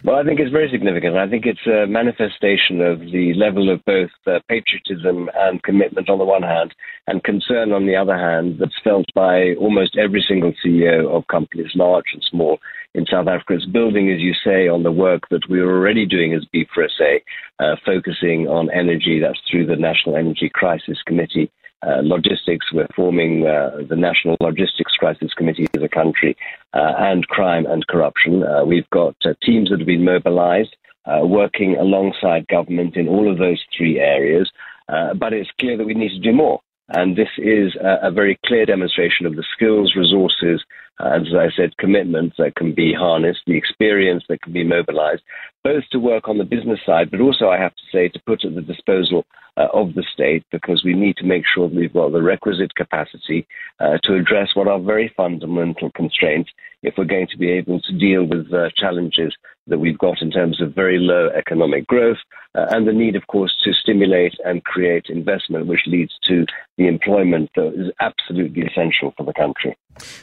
Well, 0.05 0.17
I 0.17 0.25
think 0.25 0.39
it's 0.39 0.53
very 0.53 0.71
significant. 0.71 1.17
I 1.17 1.29
think 1.29 1.47
it's 1.47 1.67
a 1.67 1.87
manifestation 1.87 2.81
of 2.81 3.01
the 3.01 3.33
level 3.35 3.71
of 3.73 3.85
both 3.87 4.11
uh, 4.27 4.39
patriotism 4.49 5.31
and 5.35 5.63
commitment 5.63 6.11
on 6.11 6.19
the 6.19 6.25
one 6.25 6.43
hand, 6.43 6.75
and 7.07 7.25
concern 7.25 7.73
on 7.73 7.87
the 7.87 7.97
other 7.97 8.17
hand, 8.17 8.59
that's 8.61 8.79
felt 8.85 9.07
by 9.15 9.55
almost 9.55 9.97
every 9.97 10.23
single 10.27 10.53
CEO 10.65 11.09
of 11.09 11.27
companies, 11.29 11.73
large 11.75 12.05
and 12.13 12.23
small, 12.31 12.59
in 12.95 13.07
South 13.07 13.27
Africa. 13.27 13.55
It's 13.55 13.65
building, 13.67 14.11
as 14.11 14.21
you 14.21 14.35
say, 14.45 14.69
on 14.69 14.83
the 14.83 14.93
work 14.93 15.23
that 15.31 15.49
we 15.49 15.61
are 15.61 15.71
already 15.71 16.07
doing 16.07 16.35
as 16.35 16.45
B4SA, 16.55 17.21
uh, 17.59 17.77
focusing 17.85 18.49
on 18.49 18.71
energy. 18.71 19.19
That's 19.19 19.41
through 19.51 19.67
the 19.67 19.77
National 19.77 20.17
Energy 20.17 20.51
Crisis 20.53 20.99
Committee 21.07 21.51
uh, 21.83 22.01
logistics. 22.03 22.73
We're 22.73 22.89
forming 22.95 23.47
uh, 23.47 23.83
the 23.89 23.97
National 23.97 24.37
Logistics 24.41 24.93
Crisis 24.99 25.33
Committee 25.35 25.67
as 25.75 25.83
a 25.83 25.89
country, 25.89 26.37
uh, 26.75 26.93
and 26.99 27.27
crime 27.29 27.67
and 27.67 27.87
corruption. 27.87 28.43
Uh, 28.43 28.65
we've 28.65 28.89
got 28.91 29.17
uh, 29.25 29.35
teams 29.43 29.71
that 29.71 29.81
have 29.81 29.87
been 29.87 30.05
mobilized, 30.05 30.77
working 31.23 31.77
alongside 31.77 32.49
government 32.49 32.97
in 32.97 33.09
all 33.09 33.31
of 33.31 33.39
those 33.39 33.63
three 33.77 34.01
areas. 34.01 34.51
but 34.89 35.33
it's 35.33 35.51
clear 35.61 35.77
that 35.77 35.87
we 35.87 35.95
need 35.95 36.11
to 36.11 36.21
do 36.21 36.33
more. 36.33 36.61
And 36.89 37.17
this 37.17 37.31
is 37.39 37.75
a, 37.77 38.09
a 38.09 38.11
very 38.11 38.39
clear 38.47 38.65
demonstration 38.65 39.27
of 39.27 39.35
the 39.35 39.45
skills, 39.55 39.95
resources, 39.97 40.63
and 40.99 41.27
as 41.27 41.35
I 41.35 41.49
said, 41.55 41.77
commitment 41.77 42.35
that 42.39 42.55
can 42.55 42.75
be 42.75 42.95
harnessed, 42.95 43.41
the 43.47 43.57
experience 43.57 44.25
that 44.29 44.41
can 44.41 44.53
be 44.53 44.65
mobilized, 44.65 45.23
both 45.63 45.85
to 45.91 45.99
work 45.99 46.29
on 46.29 46.39
the 46.39 46.45
business 46.45 46.81
side, 46.87 47.11
but 47.11 47.21
also, 47.21 47.49
I 47.49 47.59
have 47.59 47.75
to 47.75 47.83
say, 47.93 48.09
to 48.09 48.23
put 48.27 48.45
at 48.45 48.55
the 48.55 48.63
disposal 48.63 49.27
uh, 49.57 49.69
of 49.73 49.95
the 49.95 50.05
state 50.13 50.45
because 50.53 50.83
we 50.85 50.95
need 50.95 51.17
to 51.17 51.25
make 51.25 51.45
sure 51.55 51.69
that 51.69 51.77
we've 51.77 51.93
got 51.93 52.13
the 52.13 52.23
requisite 52.23 52.75
capacity 52.75 53.47
uh, 53.81 53.99
to 54.03 54.15
address 54.15 54.51
what 54.55 54.69
are 54.69 54.81
very 54.81 55.13
fundamental 55.17 55.91
constraints 55.93 56.51
if 56.83 56.95
we're 56.97 57.05
going 57.05 57.27
to 57.29 57.39
be 57.39 57.51
able 57.51 57.81
to 57.81 57.99
deal 57.99 58.25
with 58.25 58.51
the 58.51 58.71
challenges 58.77 59.35
that 59.67 59.79
we've 59.79 59.99
got 59.99 60.23
in 60.23 60.31
terms 60.31 60.61
of 60.61 60.75
very 60.75 60.99
low 60.99 61.29
economic 61.37 61.87
growth 61.87 62.19
uh, 62.55 62.67
and 62.71 62.87
the 62.87 62.93
need, 62.93 63.17
of 63.17 63.27
course, 63.27 63.55
to 63.65 63.73
stimulate 63.73 64.35
and 64.45 64.65
create 64.65 65.07
investment, 65.09 65.67
which 65.67 65.81
leads 65.87 66.13
to 66.27 66.47
the 66.79 66.87
employment 66.87 67.51
that 67.55 67.73
is 67.75 67.93
absolutely 68.01 68.63
essential 68.63 69.13
for 69.17 69.25
the 69.25 69.33
country. 69.33 69.77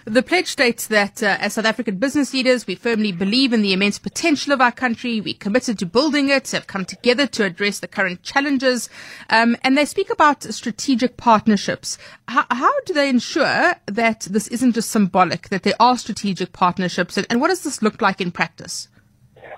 The 0.05 0.23
pledge 0.23 0.47
states 0.47 0.87
that 0.87 1.21
uh, 1.21 1.37
as 1.39 1.53
South 1.53 1.65
African 1.65 1.97
business 1.97 2.33
leaders, 2.33 2.67
we 2.67 2.75
firmly 2.75 3.11
believe 3.11 3.53
in 3.53 3.61
the 3.61 3.73
immense 3.73 3.99
potential 3.99 4.53
of 4.53 4.61
our 4.61 4.71
country. 4.71 5.19
We're 5.19 5.33
committed 5.33 5.79
to 5.79 5.85
building 5.85 6.29
it, 6.29 6.51
have 6.51 6.67
come 6.67 6.85
together 6.85 7.27
to 7.27 7.43
address 7.43 7.79
the 7.79 7.87
current 7.87 8.23
challenges. 8.23 8.89
Um, 9.29 9.55
and 9.63 9.77
they 9.77 9.85
speak 9.85 10.09
about 10.09 10.43
strategic 10.43 11.17
partnerships. 11.17 11.97
How, 12.27 12.45
how, 12.49 12.73
do 12.85 12.93
they 12.93 13.09
ensure 13.09 13.75
that 13.85 14.21
this 14.29 14.47
isn't 14.47 14.73
just 14.73 14.91
symbolic, 14.91 15.49
that 15.49 15.63
there 15.63 15.73
are 15.79 15.97
strategic 15.97 16.53
partnerships? 16.53 17.17
And, 17.17 17.27
and 17.29 17.41
what 17.41 17.49
does 17.49 17.63
this 17.63 17.81
look 17.81 18.01
like 18.01 18.21
in 18.21 18.31
practice? 18.31 18.87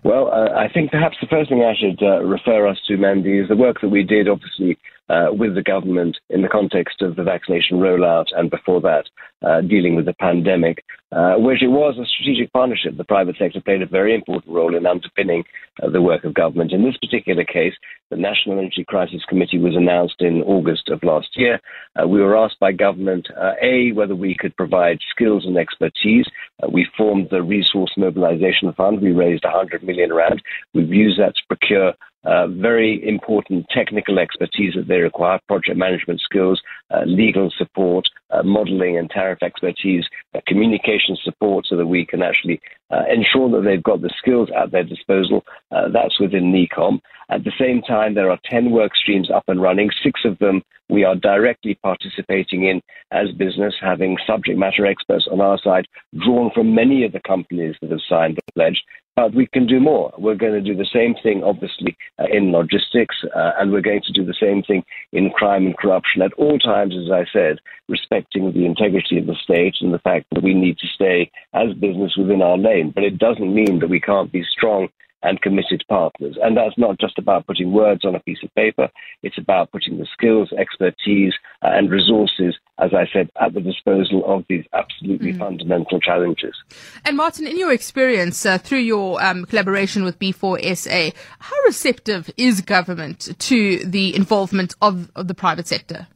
Well, 0.04 0.30
uh, 0.32 0.54
I 0.56 0.68
think 0.72 0.92
perhaps 0.92 1.18
the 1.20 1.28
first 1.28 1.50
thing 1.50 1.64
I 1.64 1.74
should 1.76 2.02
uh, 2.02 2.24
refer 2.24 2.68
us 2.68 2.78
to, 2.88 2.98
Mandy, 2.98 3.40
is 3.40 3.50
the 3.50 3.56
work 3.56 3.82
that 3.82 3.90
we 3.90 4.04
did, 4.04 4.30
obviously, 4.30 4.78
uh, 5.10 5.28
with 5.32 5.56
the 5.56 5.62
government 5.62 6.18
in 6.30 6.42
the 6.42 6.48
context 6.48 7.02
of 7.02 7.16
the 7.16 7.24
vaccination 7.24 7.78
rollout 7.78 8.26
and 8.36 8.50
before 8.50 8.82
that, 8.82 9.06
uh, 9.46 9.62
dealing 9.62 9.96
with 9.96 10.06
the 10.06 10.14
pandemic, 10.14 10.84
uh, 11.12 11.36
which 11.38 11.62
it 11.62 11.68
was 11.68 11.96
a 12.00 12.06
strategic 12.06 12.52
partnership. 12.52 12.98
The 12.98 13.04
private 13.04 13.36
sector 13.38 13.62
played 13.62 13.82
a 13.82 13.88
very 13.88 14.16
important 14.16 14.52
role 14.52 14.76
in 14.76 14.88
underpinning 14.88 15.44
uh, 15.82 15.90
the 15.90 16.02
work 16.02 16.24
of 16.24 16.34
government. 16.34 16.72
In 16.72 16.84
this 16.84 16.98
particular 16.98 17.44
case, 17.44 17.74
the 18.10 18.18
National 18.18 18.58
Energy 18.58 18.84
Crisis 18.88 19.22
Committee 19.28 19.60
was 19.60 19.76
announced 19.76 20.22
in 20.22 20.42
August 20.44 20.90
of 20.90 21.04
last 21.04 21.30
year. 21.36 21.60
Uh, 21.96 22.08
we 22.08 22.22
were 22.22 22.38
asked 22.38 22.60
by 22.60 22.72
government, 22.72 23.28
A, 23.62 23.92
whether 23.94 24.16
we 24.16 24.36
could 24.38 24.56
provide 24.56 25.00
skills 25.10 25.46
and 25.46 25.58
expertise. 25.58 26.26
we 26.70 26.88
formed 26.98 27.30
the 27.30 27.44
Resource 27.44 27.92
Mobilization 27.98 28.74
Fund. 28.74 29.02
We 29.02 29.12
raised 29.12 29.44
100 29.44 29.84
million 29.84 30.14
rand. 30.14 30.42
We've 30.74 30.94
used 30.94 31.20
that 31.20 31.36
to 31.36 31.42
procure 31.48 31.94
uh, 32.25 32.48
very 32.48 33.08
important 33.08 33.65
technical 33.70 34.20
expertise 34.20 34.74
that 34.75 34.88
they 34.88 35.00
require, 35.00 35.39
project 35.48 35.77
management 35.77 36.20
skills, 36.22 36.62
uh, 36.91 37.01
legal 37.05 37.51
support, 37.58 38.08
uh, 38.32 38.44
modeling 38.44 38.98
and 38.98 39.10
tariff 39.10 39.41
expertise, 39.41 40.05
uh, 40.34 40.39
communication 40.48 41.17
support 41.24 41.65
so 41.67 41.75
that 41.75 41.88
we 41.88 42.05
can 42.05 42.22
actually 42.22 42.60
uh, 42.91 43.03
ensure 43.12 43.50
that 43.50 43.67
they've 43.67 43.84
got 43.84 44.01
the 44.01 44.13
skills 44.17 44.50
at 44.55 44.72
their 44.72 44.84
disposal. 44.84 45.44
That's 45.72 46.20
within 46.20 46.51
NECOM. 46.51 47.00
At 47.29 47.44
the 47.44 47.51
same 47.60 47.82
time, 47.82 48.13
there 48.13 48.29
are 48.29 48.39
10 48.46 48.72
work 48.72 48.96
streams 48.96 49.29
up 49.32 49.44
and 49.48 49.62
running. 49.62 49.89
Six 50.03 50.22
of 50.25 50.38
them 50.39 50.62
we 50.89 51.03
are 51.03 51.15
directly 51.15 51.75
participating 51.82 52.65
in 52.65 52.82
as 53.12 53.32
business, 53.32 53.74
having 53.82 54.17
subject 54.27 54.58
matter 54.58 54.86
experts 54.86 55.27
on 55.32 55.41
our 55.41 55.58
side, 55.58 55.88
drawn 56.24 56.51
from 56.53 56.75
many 56.75 57.03
of 57.03 57.12
the 57.12 57.22
companies 57.22 57.75
that 57.82 57.91
have 57.91 58.01
signed 58.08 58.36
the 58.36 58.53
pledge. 58.53 58.84
But 59.16 59.34
we 59.34 59.48
can 59.48 59.66
do 59.66 59.80
more. 59.80 60.14
We're 60.18 60.36
going 60.36 60.54
to 60.54 60.62
do 60.62 60.76
the 60.76 60.90
same 60.94 61.16
thing, 61.24 61.42
obviously, 61.44 61.96
uh, 62.20 62.26
in 62.30 62.52
logistics, 62.52 63.16
uh, 63.34 63.52
and 63.58 63.72
we're 63.72 63.82
going 63.82 64.02
to 64.06 64.12
do 64.12 64.26
the 64.26 64.36
same 64.38 64.62
thing 64.62 64.84
in 65.14 65.30
crime 65.30 65.66
and 65.66 65.78
corruption 65.78 66.22
at 66.22 66.34
all 66.34 66.60
times, 66.60 66.94
as 66.98 67.10
I 67.12 67.24
said, 67.32 67.60
respecting 67.88 68.52
the 68.52 68.66
integrity 68.66 69.18
of 69.18 69.28
the 69.28 69.36
state 69.42 69.76
and 69.80 69.94
the 69.94 70.00
fact 70.00 70.26
that 70.32 70.44
we 70.44 70.54
need 70.54 70.78
to 70.80 70.88
stay 70.88 71.32
as 71.54 71.74
business 71.76 72.18
within 72.18 72.42
our 72.42 72.58
lane. 72.58 72.92
But 72.94 73.06
it 73.06 73.18
doesn't 73.18 73.56
mean 73.56 73.80
that 73.80 73.90
we 73.90 74.02
can't 74.02 74.32
be 74.32 74.44
strong 74.44 74.90
and 75.25 75.41
committed 75.41 75.84
partners. 75.89 76.38
And 76.41 76.55
that's 76.55 76.77
not 76.77 77.00
just 77.00 77.17
about 77.17 77.48
putting 77.48 77.72
words 77.72 78.05
on 78.05 78.15
a 78.15 78.20
piece 78.20 78.38
of 78.44 78.53
paper, 78.55 78.89
it's 79.24 79.38
about 79.38 79.72
putting 79.72 79.98
the 79.98 80.08
skills, 80.13 80.51
expertise, 80.58 81.34
uh, 81.62 81.70
and 81.72 81.89
resources, 81.89 82.55
as 82.79 82.91
I 82.94 83.05
said, 83.12 83.29
at 83.41 83.53
the 83.53 83.62
disposal 83.62 84.24
of 84.25 84.46
these 84.48 84.65
absolutely 84.74 85.34
mm. 85.34 85.39
fundamental 85.39 86.00
challenges. 86.00 86.55
And 87.03 87.17
Martin, 87.17 87.48
in 87.48 87.58
your 87.58 87.74
experience 87.74 88.46
uh, 88.46 88.58
through 88.58 88.79
your 88.79 89.24
um, 89.24 89.46
collaboration 89.46 90.03
with 90.03 90.20
B4SA, 90.20 91.13
how 91.39 91.55
receptive 91.65 92.29
is 92.38 92.62
government 92.62 93.29
to 93.39 93.79
the 93.86 94.15
involvement 94.15 94.75
of, 94.82 95.12
of 95.15 95.27
the 95.27 95.36
private 95.36 95.67
sector? 95.67 96.08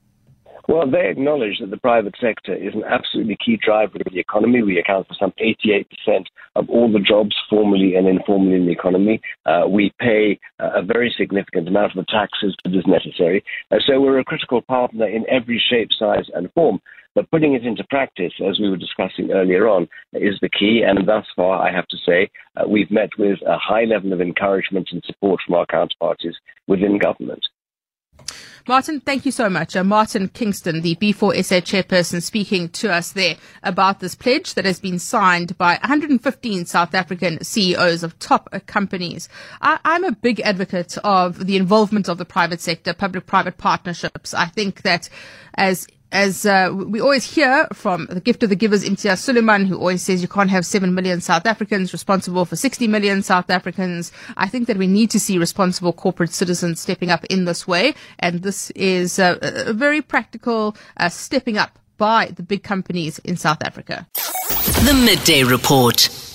Well, 0.69 0.87
they 0.87 1.09
acknowledge 1.09 1.57
that 1.61 1.71
the 1.71 1.77
private 1.77 2.13
sector 2.21 2.53
is 2.53 2.75
an 2.75 2.83
absolutely 2.83 3.35
key 3.43 3.57
driver 3.59 3.97
of 4.05 4.13
the 4.13 4.19
economy. 4.19 4.61
We 4.61 4.77
account 4.77 5.07
for 5.07 5.15
some 5.15 5.33
88% 5.41 6.25
of 6.55 6.69
all 6.69 6.93
the 6.93 6.99
jobs 6.99 7.35
formally 7.49 7.95
and 7.95 8.07
informally 8.07 8.57
in 8.57 8.67
the 8.67 8.71
economy. 8.71 9.19
Uh, 9.47 9.63
we 9.67 9.91
pay 9.99 10.39
uh, 10.59 10.69
a 10.75 10.83
very 10.83 11.11
significant 11.17 11.67
amount 11.67 11.97
of 11.97 12.05
the 12.05 12.11
taxes 12.11 12.55
that 12.63 12.75
is 12.75 12.85
necessary. 12.85 13.43
Uh, 13.71 13.77
so 13.87 13.99
we're 13.99 14.19
a 14.19 14.23
critical 14.23 14.61
partner 14.61 15.07
in 15.07 15.25
every 15.27 15.59
shape, 15.71 15.89
size, 15.91 16.29
and 16.35 16.53
form. 16.53 16.79
But 17.15 17.31
putting 17.31 17.55
it 17.55 17.65
into 17.65 17.83
practice, 17.85 18.33
as 18.47 18.59
we 18.59 18.69
were 18.69 18.77
discussing 18.77 19.31
earlier 19.31 19.67
on, 19.67 19.87
is 20.13 20.37
the 20.39 20.49
key. 20.49 20.83
And 20.87 21.07
thus 21.07 21.25
far, 21.35 21.67
I 21.67 21.71
have 21.71 21.87
to 21.87 21.97
say, 22.05 22.29
uh, 22.57 22.67
we've 22.67 22.91
met 22.91 23.09
with 23.17 23.39
a 23.41 23.57
high 23.57 23.85
level 23.85 24.13
of 24.13 24.21
encouragement 24.21 24.89
and 24.91 25.01
support 25.03 25.41
from 25.43 25.55
our 25.55 25.65
counterparties 25.65 26.35
within 26.67 26.99
government. 26.99 27.43
Martin, 28.67 28.99
thank 28.99 29.25
you 29.25 29.31
so 29.31 29.49
much. 29.49 29.75
Uh, 29.75 29.83
Martin 29.83 30.27
Kingston, 30.27 30.81
the 30.81 30.95
B4SA 30.97 31.61
chairperson, 31.63 32.21
speaking 32.21 32.69
to 32.69 32.93
us 32.93 33.13
there 33.13 33.35
about 33.63 33.99
this 33.99 34.13
pledge 34.13 34.53
that 34.53 34.65
has 34.65 34.79
been 34.79 34.99
signed 34.99 35.57
by 35.57 35.71
115 35.81 36.65
South 36.65 36.93
African 36.93 37.43
CEOs 37.43 38.03
of 38.03 38.19
top 38.19 38.47
uh, 38.51 38.59
companies. 38.67 39.27
I, 39.61 39.79
I'm 39.83 40.03
a 40.03 40.11
big 40.11 40.39
advocate 40.41 40.97
of 40.99 41.47
the 41.47 41.57
involvement 41.57 42.07
of 42.07 42.19
the 42.19 42.25
private 42.25 42.61
sector, 42.61 42.93
public-private 42.93 43.57
partnerships. 43.57 44.35
I 44.35 44.45
think 44.45 44.83
that 44.83 45.09
as 45.55 45.87
as 46.11 46.45
uh, 46.45 46.71
we 46.73 46.99
always 46.99 47.23
hear 47.23 47.67
from 47.73 48.07
the 48.09 48.19
gift 48.21 48.43
of 48.43 48.49
the 48.49 48.55
givers, 48.55 48.83
Imtiaz 48.83 49.19
Sooliman, 49.19 49.67
who 49.67 49.77
always 49.77 50.01
says 50.01 50.21
you 50.21 50.27
can't 50.27 50.49
have 50.49 50.65
7 50.65 50.93
million 50.93 51.21
South 51.21 51.45
Africans 51.45 51.93
responsible 51.93 52.45
for 52.45 52.55
60 52.55 52.87
million 52.87 53.21
South 53.21 53.49
Africans. 53.49 54.11
I 54.37 54.47
think 54.47 54.67
that 54.67 54.77
we 54.77 54.87
need 54.87 55.11
to 55.11 55.19
see 55.19 55.37
responsible 55.37 55.93
corporate 55.93 56.33
citizens 56.33 56.79
stepping 56.79 57.11
up 57.11 57.25
in 57.25 57.45
this 57.45 57.67
way. 57.67 57.93
And 58.19 58.41
this 58.41 58.71
is 58.71 59.19
a, 59.19 59.37
a 59.41 59.73
very 59.73 60.01
practical 60.01 60.75
uh, 60.97 61.09
stepping 61.09 61.57
up 61.57 61.77
by 61.97 62.27
the 62.27 62.43
big 62.43 62.63
companies 62.63 63.19
in 63.19 63.37
South 63.37 63.63
Africa. 63.63 64.07
The 64.15 64.99
Midday 65.05 65.43
Report. 65.43 66.28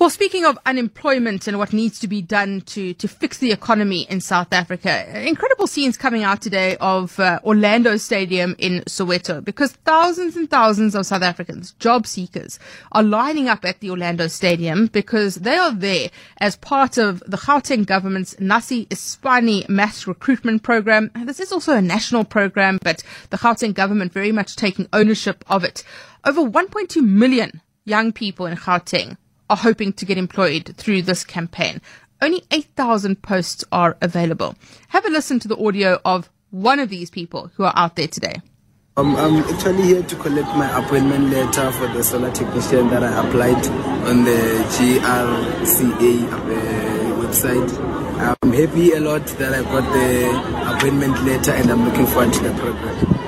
Well, 0.00 0.08
speaking 0.08 0.46
of 0.46 0.58
unemployment 0.64 1.46
and 1.46 1.58
what 1.58 1.74
needs 1.74 1.98
to 1.98 2.08
be 2.08 2.22
done 2.22 2.62
to, 2.62 2.94
to 2.94 3.06
fix 3.06 3.36
the 3.36 3.52
economy 3.52 4.06
in 4.08 4.22
South 4.22 4.50
Africa, 4.50 5.04
incredible 5.28 5.66
scenes 5.66 5.98
coming 5.98 6.24
out 6.24 6.40
today 6.40 6.78
of 6.80 7.20
uh, 7.20 7.38
Orlando 7.44 7.98
Stadium 7.98 8.56
in 8.58 8.80
Soweto 8.86 9.44
because 9.44 9.72
thousands 9.84 10.38
and 10.38 10.48
thousands 10.48 10.94
of 10.94 11.04
South 11.04 11.20
Africans, 11.20 11.72
job 11.72 12.06
seekers, 12.06 12.58
are 12.92 13.02
lining 13.02 13.50
up 13.50 13.62
at 13.66 13.80
the 13.80 13.90
Orlando 13.90 14.26
Stadium 14.26 14.86
because 14.86 15.34
they 15.34 15.56
are 15.56 15.74
there 15.74 16.08
as 16.38 16.56
part 16.56 16.96
of 16.96 17.22
the 17.26 17.36
Gauteng 17.36 17.84
government's 17.84 18.40
Nasi 18.40 18.86
iSpani 18.86 19.68
mass 19.68 20.06
recruitment 20.06 20.62
program. 20.62 21.10
This 21.26 21.40
is 21.40 21.52
also 21.52 21.74
a 21.74 21.82
national 21.82 22.24
program, 22.24 22.78
but 22.82 23.04
the 23.28 23.36
Gauteng 23.36 23.74
government 23.74 24.14
very 24.14 24.32
much 24.32 24.56
taking 24.56 24.88
ownership 24.94 25.44
of 25.50 25.62
it. 25.62 25.84
Over 26.24 26.40
1.2 26.40 27.06
million 27.06 27.60
young 27.84 28.12
people 28.12 28.46
in 28.46 28.56
Gauteng 28.56 29.18
are 29.50 29.56
hoping 29.56 29.92
to 29.94 30.06
get 30.06 30.16
employed 30.16 30.74
through 30.76 31.02
this 31.02 31.24
campaign. 31.24 31.82
Only 32.22 32.44
8,000 32.50 33.20
posts 33.20 33.64
are 33.72 33.96
available. 34.00 34.54
Have 34.88 35.04
a 35.04 35.10
listen 35.10 35.38
to 35.40 35.48
the 35.48 35.58
audio 35.58 36.00
of 36.04 36.30
one 36.50 36.78
of 36.78 36.88
these 36.88 37.10
people 37.10 37.50
who 37.56 37.64
are 37.64 37.72
out 37.76 37.96
there 37.96 38.08
today. 38.08 38.36
Um, 38.96 39.16
I'm 39.16 39.36
actually 39.44 39.82
here 39.84 40.02
to 40.02 40.16
collect 40.16 40.48
my 40.48 40.68
appointment 40.78 41.30
letter 41.30 41.70
for 41.72 41.86
the 41.88 42.02
solar 42.02 42.30
technician 42.30 42.88
that 42.90 43.02
I 43.02 43.26
applied 43.26 43.66
on 44.06 44.24
the 44.24 44.64
GRCA 44.76 46.32
uh, 46.32 47.26
website. 47.26 47.90
I'm 48.42 48.52
happy 48.52 48.92
a 48.92 49.00
lot 49.00 49.26
that 49.38 49.54
I 49.54 49.62
got 49.62 49.90
the 49.92 50.76
appointment 50.76 51.24
letter 51.24 51.52
and 51.52 51.70
I'm 51.70 51.84
looking 51.84 52.06
forward 52.06 52.32
to 52.34 52.42
the 52.42 52.52
program. 52.54 53.19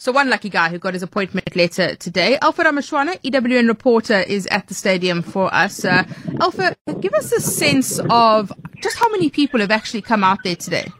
So 0.00 0.12
one 0.12 0.30
lucky 0.30 0.48
guy 0.48 0.70
who 0.70 0.78
got 0.78 0.94
his 0.94 1.02
appointment 1.02 1.54
letter 1.54 1.94
today. 1.94 2.38
Alpha 2.40 2.64
Ramushwana, 2.64 3.20
EWN 3.20 3.68
reporter, 3.68 4.20
is 4.20 4.46
at 4.46 4.66
the 4.66 4.72
stadium 4.72 5.20
for 5.20 5.52
us. 5.52 5.84
Uh, 5.84 6.04
Alpha, 6.40 6.74
give 7.00 7.12
us 7.12 7.30
a 7.32 7.40
sense 7.42 8.00
of 8.08 8.50
just 8.82 8.96
how 8.96 9.10
many 9.10 9.28
people 9.28 9.60
have 9.60 9.70
actually 9.70 10.00
come 10.00 10.24
out 10.24 10.38
there 10.42 10.56
today. 10.56 10.90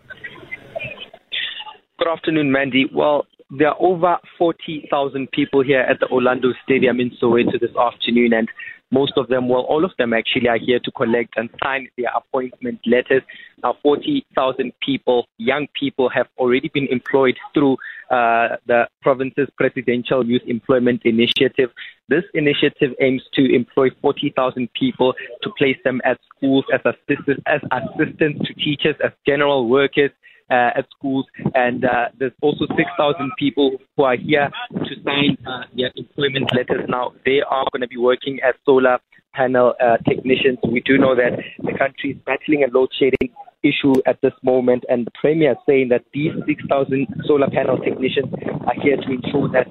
Good 1.98 2.08
afternoon, 2.08 2.52
Mandy. 2.52 2.90
Well, 2.94 3.24
there 3.48 3.68
are 3.68 3.76
over 3.80 4.18
40,000 4.36 5.30
people 5.32 5.64
here 5.64 5.80
at 5.80 5.98
the 5.98 6.06
Orlando 6.08 6.48
Stadium 6.62 7.00
in 7.00 7.10
Soweto 7.22 7.58
this 7.58 7.74
afternoon, 7.74 8.34
and 8.34 8.50
most 8.90 9.14
of 9.16 9.28
them, 9.28 9.48
well, 9.48 9.62
all 9.62 9.84
of 9.84 9.92
them 9.96 10.12
actually 10.12 10.48
are 10.48 10.58
here 10.58 10.78
to 10.78 10.90
collect 10.90 11.34
and 11.36 11.48
sign 11.62 11.88
their 11.96 12.10
appointment 12.14 12.80
letters. 12.84 13.22
Now, 13.62 13.76
40,000 13.82 14.72
people, 14.84 15.26
young 15.38 15.68
people, 15.78 16.10
have 16.10 16.26
already 16.36 16.70
been 16.74 16.88
employed 16.90 17.38
through 17.54 17.78
uh, 18.10 18.56
the 18.66 18.88
province's 19.02 19.48
presidential 19.56 20.26
youth 20.26 20.42
employment 20.46 21.02
initiative. 21.04 21.70
This 22.08 22.24
initiative 22.34 22.92
aims 23.00 23.22
to 23.34 23.54
employ 23.54 23.88
40,000 24.02 24.68
people 24.74 25.14
to 25.42 25.50
place 25.56 25.76
them 25.84 26.00
at 26.04 26.18
schools 26.34 26.64
as, 26.74 26.80
assist- 26.84 27.40
as 27.46 27.60
assistants 27.70 28.46
to 28.46 28.54
teachers, 28.54 28.96
as 29.04 29.12
general 29.26 29.68
workers, 29.68 30.10
uh, 30.50 30.78
at 30.78 30.86
schools, 30.96 31.26
and 31.54 31.84
uh, 31.84 32.08
there's 32.18 32.32
also 32.42 32.66
6,000 32.66 33.30
people 33.38 33.78
who 33.96 34.02
are 34.02 34.16
here 34.16 34.50
to 34.72 34.94
sign 35.04 35.38
uh, 35.46 35.64
their 35.76 35.90
employment 35.96 36.50
letters 36.54 36.86
now. 36.88 37.12
They 37.24 37.40
are 37.48 37.64
going 37.72 37.82
to 37.82 37.88
be 37.88 37.96
working 37.96 38.40
as 38.46 38.54
solar 38.64 38.98
panel 39.34 39.74
uh, 39.80 39.96
technicians. 40.08 40.58
We 40.66 40.80
do 40.80 40.98
know 40.98 41.14
that 41.14 41.38
the 41.58 41.78
country 41.78 42.12
is 42.12 42.16
battling 42.26 42.64
a 42.64 42.76
load 42.76 42.88
shedding 42.98 43.32
issue 43.62 43.94
at 44.06 44.20
this 44.22 44.32
moment, 44.42 44.84
and 44.88 45.06
the 45.06 45.12
Premier 45.20 45.52
is 45.52 45.58
saying 45.68 45.88
that 45.90 46.04
these 46.12 46.32
6,000 46.46 47.06
solar 47.26 47.48
panel 47.50 47.78
technicians 47.78 48.32
are 48.66 48.74
here 48.82 48.96
to 48.96 49.08
ensure 49.12 49.48
that 49.52 49.68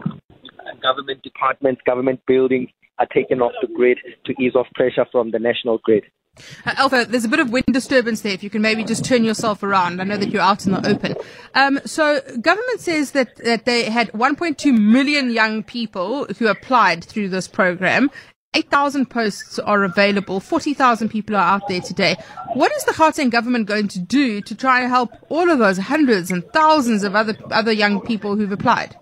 government 0.81 1.21
departments, 1.23 1.81
government 1.85 2.21
buildings 2.27 2.69
are 2.99 3.07
taken 3.13 3.41
off 3.41 3.51
the 3.61 3.67
grid 3.67 3.97
to 4.25 4.33
ease 4.39 4.55
off 4.55 4.67
pressure 4.75 5.05
from 5.11 5.31
the 5.31 5.39
national 5.39 5.79
grid. 5.83 6.03
Uh, 6.65 6.73
Alpha, 6.77 7.05
there's 7.07 7.25
a 7.25 7.29
bit 7.29 7.39
of 7.39 7.51
wind 7.51 7.65
disturbance 7.71 8.21
there. 8.21 8.33
If 8.33 8.43
you 8.43 8.49
can 8.49 8.61
maybe 8.61 8.83
just 8.83 9.05
turn 9.05 9.23
yourself 9.23 9.63
around. 9.63 10.01
I 10.01 10.03
know 10.03 10.17
that 10.17 10.29
you're 10.29 10.41
out 10.41 10.65
in 10.65 10.71
the 10.73 10.87
open. 10.87 11.15
Um, 11.53 11.79
so 11.85 12.21
government 12.41 12.79
says 12.79 13.11
that, 13.11 13.35
that 13.37 13.65
they 13.65 13.89
had 13.89 14.11
1.2 14.11 14.77
million 14.77 15.29
young 15.29 15.63
people 15.63 16.25
who 16.37 16.47
applied 16.47 17.03
through 17.03 17.29
this 17.29 17.47
program. 17.47 18.09
8,000 18.55 19.11
posts 19.11 19.59
are 19.59 19.83
available. 19.83 20.39
40,000 20.39 21.09
people 21.09 21.35
are 21.35 21.53
out 21.53 21.67
there 21.67 21.81
today. 21.81 22.15
What 22.55 22.71
is 22.71 22.83
the 22.83 22.93
Gauteng 22.93 23.29
government 23.29 23.67
going 23.67 23.87
to 23.89 23.99
do 23.99 24.41
to 24.41 24.55
try 24.55 24.81
and 24.81 24.89
help 24.89 25.11
all 25.29 25.51
of 25.51 25.59
those 25.59 25.77
hundreds 25.77 26.31
and 26.31 26.43
thousands 26.51 27.03
of 27.03 27.15
other, 27.15 27.35
other 27.51 27.71
young 27.71 28.01
people 28.01 28.35
who've 28.35 28.51
applied? 28.51 28.95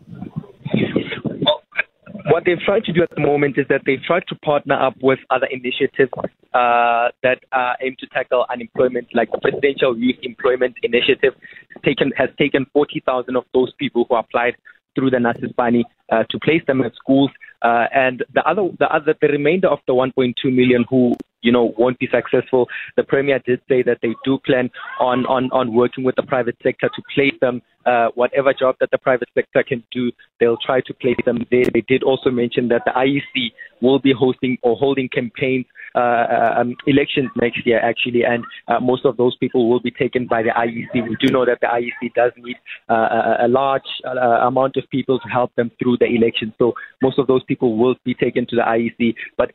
What 2.29 2.43
they've 2.45 2.59
tried 2.59 2.83
to 2.85 2.93
do 2.93 3.03
at 3.03 3.09
the 3.15 3.21
moment 3.21 3.57
is 3.57 3.65
that 3.69 3.81
they've 3.85 4.01
tried 4.01 4.27
to 4.27 4.35
partner 4.35 4.75
up 4.75 4.95
with 5.01 5.19
other 5.29 5.47
initiatives 5.47 6.11
uh, 6.53 7.09
that 7.23 7.39
uh, 7.53 7.73
aim 7.81 7.95
to 7.99 8.07
tackle 8.07 8.45
unemployment, 8.49 9.07
like 9.13 9.31
the 9.31 9.37
Presidential 9.37 9.97
Youth 9.97 10.17
Employment 10.23 10.75
Initiative 10.83 11.33
taken, 11.85 12.11
has 12.17 12.29
taken 12.37 12.65
40,000 12.73 13.35
of 13.35 13.45
those 13.53 13.71
people 13.79 14.05
who 14.09 14.15
applied 14.15 14.55
through 14.95 15.11
the 15.11 15.19
Nasi 15.19 15.43
iSpani 15.43 15.83
uh, 16.11 16.23
to 16.29 16.39
place 16.39 16.61
them 16.67 16.81
at 16.81 16.95
schools, 16.95 17.29
uh, 17.61 17.85
and 17.93 18.23
the 18.33 18.41
other, 18.49 18.67
the 18.79 18.87
other, 18.93 19.15
the 19.21 19.27
remainder 19.27 19.67
of 19.67 19.79
the 19.87 19.93
1.2 19.93 20.33
million 20.45 20.85
who 20.89 21.13
you 21.41 21.51
know 21.51 21.73
won't 21.77 21.99
be 21.99 22.09
successful. 22.11 22.67
The 22.95 23.03
premier 23.03 23.39
did 23.45 23.61
say 23.69 23.83
that 23.83 23.99
they 24.01 24.15
do 24.25 24.39
plan 24.45 24.69
on 24.99 25.25
on 25.27 25.49
on 25.51 25.73
working 25.73 26.03
with 26.03 26.15
the 26.15 26.23
private 26.23 26.57
sector 26.63 26.89
to 26.93 27.01
place 27.13 27.35
them 27.41 27.61
uh, 27.87 28.09
whatever 28.15 28.53
job 28.53 28.75
that 28.79 28.91
the 28.91 28.97
private 28.97 29.29
sector 29.33 29.63
can 29.63 29.83
do. 29.91 30.11
They'll 30.39 30.57
try 30.57 30.81
to 30.81 30.93
place 30.93 31.17
them 31.25 31.45
there. 31.49 31.63
They 31.73 31.85
did 31.87 32.03
also 32.03 32.29
mention 32.29 32.67
that 32.67 32.83
the 32.85 32.91
IEC 32.91 33.51
will 33.81 33.99
be 33.99 34.13
hosting 34.13 34.57
or 34.61 34.75
holding 34.75 35.09
campaigns 35.09 35.65
uh, 35.95 35.99
uh, 35.99 36.53
um, 36.57 36.75
elections 36.85 37.29
next 37.41 37.65
year, 37.65 37.79
actually, 37.79 38.23
and 38.23 38.43
uh, 38.67 38.79
most 38.79 39.05
of 39.05 39.17
those 39.17 39.35
people 39.37 39.69
will 39.69 39.79
be 39.79 39.91
taken 39.91 40.27
by 40.27 40.43
the 40.43 40.49
IEC. 40.49 41.09
We 41.09 41.15
do 41.19 41.31
know 41.31 41.45
that 41.45 41.59
the 41.61 41.67
IEC 41.67 42.13
does 42.13 42.31
need 42.37 42.57
uh, 42.89 43.37
a 43.39 43.47
large 43.47 43.89
uh, 44.05 44.45
amount 44.45 44.75
of 44.77 44.83
people 44.91 45.19
to 45.19 45.27
help 45.29 45.55
them 45.55 45.71
through 45.81 45.97
the 45.97 46.05
election, 46.05 46.53
so 46.59 46.73
most 47.01 47.17
of 47.17 47.27
those 47.27 47.43
people 47.45 47.77
will 47.77 47.95
be 48.03 48.13
taken 48.13 48.45
to 48.47 48.55
the 48.55 48.61
IEC. 48.61 49.15
But 49.37 49.51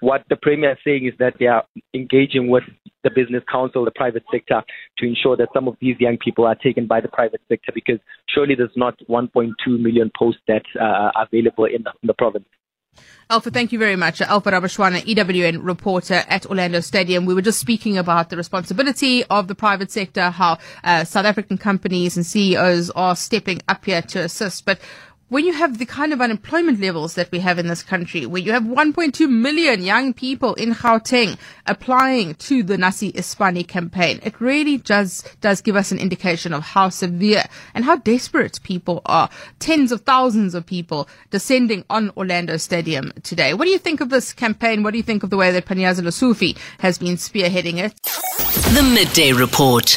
what 0.00 0.24
the 0.28 0.36
Premier 0.36 0.72
is 0.72 0.78
saying 0.84 1.06
is 1.06 1.14
that 1.18 1.34
they 1.38 1.46
are 1.46 1.64
engaging 1.94 2.48
with 2.48 2.64
the 3.04 3.10
business 3.10 3.42
council, 3.50 3.84
the 3.84 3.90
private 3.90 4.24
sector, 4.30 4.62
to 4.98 5.06
ensure 5.06 5.36
that 5.36 5.48
some 5.54 5.68
of 5.68 5.76
these 5.80 5.96
young 5.98 6.18
people 6.18 6.46
are 6.46 6.54
taken 6.54 6.86
by 6.86 7.00
the 7.00 7.08
private 7.08 7.40
sector 7.48 7.72
because 7.74 7.98
surely 8.28 8.54
there's 8.54 8.70
not 8.76 8.98
1.2 9.08 9.52
million 9.66 10.10
posts 10.18 10.40
that 10.48 10.62
uh, 10.80 11.10
are 11.14 11.26
available 11.26 11.64
in 11.64 11.82
the, 11.82 11.92
in 12.02 12.06
the 12.06 12.14
province. 12.14 12.46
Alpha, 13.28 13.50
thank 13.50 13.70
you 13.70 13.78
very 13.78 13.94
much. 13.94 14.20
Alpha 14.20 14.50
Ramushwana, 14.50 15.00
EWN 15.02 15.60
reporter 15.62 16.24
at 16.28 16.46
Orlando 16.46 16.80
Stadium. 16.80 17.26
We 17.26 17.34
were 17.34 17.42
just 17.42 17.60
speaking 17.60 17.96
about 17.96 18.28
the 18.28 18.36
responsibility 18.36 19.22
of 19.26 19.46
the 19.46 19.54
private 19.54 19.92
sector, 19.92 20.30
how 20.30 20.58
uh, 20.82 21.04
South 21.04 21.26
African 21.26 21.56
companies 21.56 22.16
and 22.16 22.26
CEOs 22.26 22.90
are 22.90 23.14
stepping 23.14 23.60
up 23.68 23.84
here 23.84 24.02
to 24.02 24.24
assist. 24.24 24.64
But 24.64 24.80
when 25.30 25.46
you 25.46 25.52
have 25.52 25.78
the 25.78 25.86
kind 25.86 26.12
of 26.12 26.20
unemployment 26.20 26.80
levels 26.80 27.14
that 27.14 27.30
we 27.30 27.38
have 27.38 27.58
in 27.58 27.68
this 27.68 27.84
country, 27.84 28.26
where 28.26 28.42
you 28.42 28.52
have 28.52 28.64
1.2 28.64 29.30
million 29.30 29.80
young 29.80 30.12
people 30.12 30.54
in 30.54 30.74
Gauteng 30.74 31.38
applying 31.66 32.34
to 32.34 32.64
the 32.64 32.76
Nasi 32.76 33.12
iSpani 33.12 33.66
campaign, 33.66 34.18
it 34.24 34.40
really 34.40 34.76
does, 34.78 35.22
does 35.40 35.60
give 35.60 35.76
us 35.76 35.92
an 35.92 35.98
indication 35.98 36.52
of 36.52 36.64
how 36.64 36.88
severe 36.88 37.44
and 37.74 37.84
how 37.84 37.96
desperate 37.96 38.60
people 38.64 39.02
are. 39.06 39.30
Tens 39.60 39.92
of 39.92 40.00
thousands 40.00 40.54
of 40.56 40.66
people 40.66 41.08
descending 41.30 41.84
on 41.88 42.10
Orlando 42.16 42.56
Stadium 42.56 43.12
today. 43.22 43.54
What 43.54 43.66
do 43.66 43.70
you 43.70 43.78
think 43.78 44.00
of 44.00 44.10
this 44.10 44.32
campaign? 44.32 44.82
What 44.82 44.90
do 44.90 44.96
you 44.98 45.04
think 45.04 45.22
of 45.22 45.30
the 45.30 45.36
way 45.36 45.52
that 45.52 45.64
Panyaza 45.64 46.00
Lesufi 46.00 46.58
has 46.80 46.98
been 46.98 47.14
spearheading 47.14 47.78
it? 47.78 47.94
The 48.74 48.82
Midday 48.82 49.32
Report. 49.32 49.96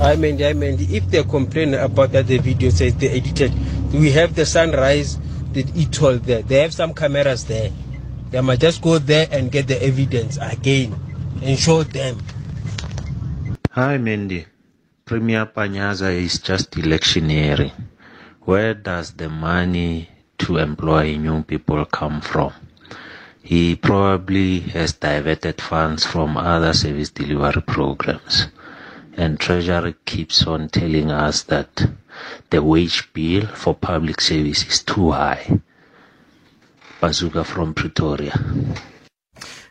I 0.00 0.14
mean, 0.14 0.40
I 0.44 0.52
mean, 0.52 0.76
if 0.78 1.10
they 1.10 1.24
complain 1.24 1.74
about 1.74 2.12
that 2.12 2.28
the 2.28 2.38
video 2.38 2.70
says 2.70 2.94
they 2.94 3.08
edited, 3.08 3.52
we 3.92 4.10
have 4.12 4.34
the 4.34 4.44
sunrise, 4.44 5.18
the 5.52 5.64
e-toll 5.74 6.18
there. 6.18 6.42
They 6.42 6.60
have 6.60 6.74
some 6.74 6.94
cameras 6.94 7.44
there. 7.44 7.70
They 8.30 8.40
might 8.40 8.60
just 8.60 8.82
go 8.82 8.98
there 8.98 9.26
and 9.30 9.50
get 9.50 9.66
the 9.68 9.82
evidence 9.82 10.38
again 10.40 10.94
and 11.42 11.58
show 11.58 11.82
them. 11.82 12.18
Hi, 13.70 13.96
Mandy. 13.96 14.46
Premier 15.04 15.46
Panyaza 15.46 16.12
is 16.12 16.38
just 16.38 16.76
electioneering. 16.76 17.72
Where 18.42 18.74
does 18.74 19.12
the 19.12 19.28
money 19.28 20.08
to 20.38 20.58
employ 20.58 21.16
new 21.16 21.42
people 21.42 21.84
come 21.86 22.20
from? 22.20 22.52
He 23.42 23.76
probably 23.76 24.60
has 24.76 24.92
diverted 24.92 25.60
funds 25.60 26.04
from 26.04 26.36
other 26.36 26.74
service 26.74 27.08
delivery 27.10 27.62
programs 27.62 28.48
and 29.18 29.40
Treasury 29.40 29.96
keeps 30.04 30.46
on 30.46 30.68
telling 30.68 31.10
us 31.10 31.42
that 31.44 31.90
the 32.50 32.62
wage 32.62 33.12
bill 33.12 33.46
for 33.46 33.74
public 33.74 34.20
service 34.20 34.64
is 34.66 34.82
too 34.82 35.10
high. 35.12 35.60
Bazooka 37.00 37.44
from 37.44 37.74
Pretoria. 37.74 38.32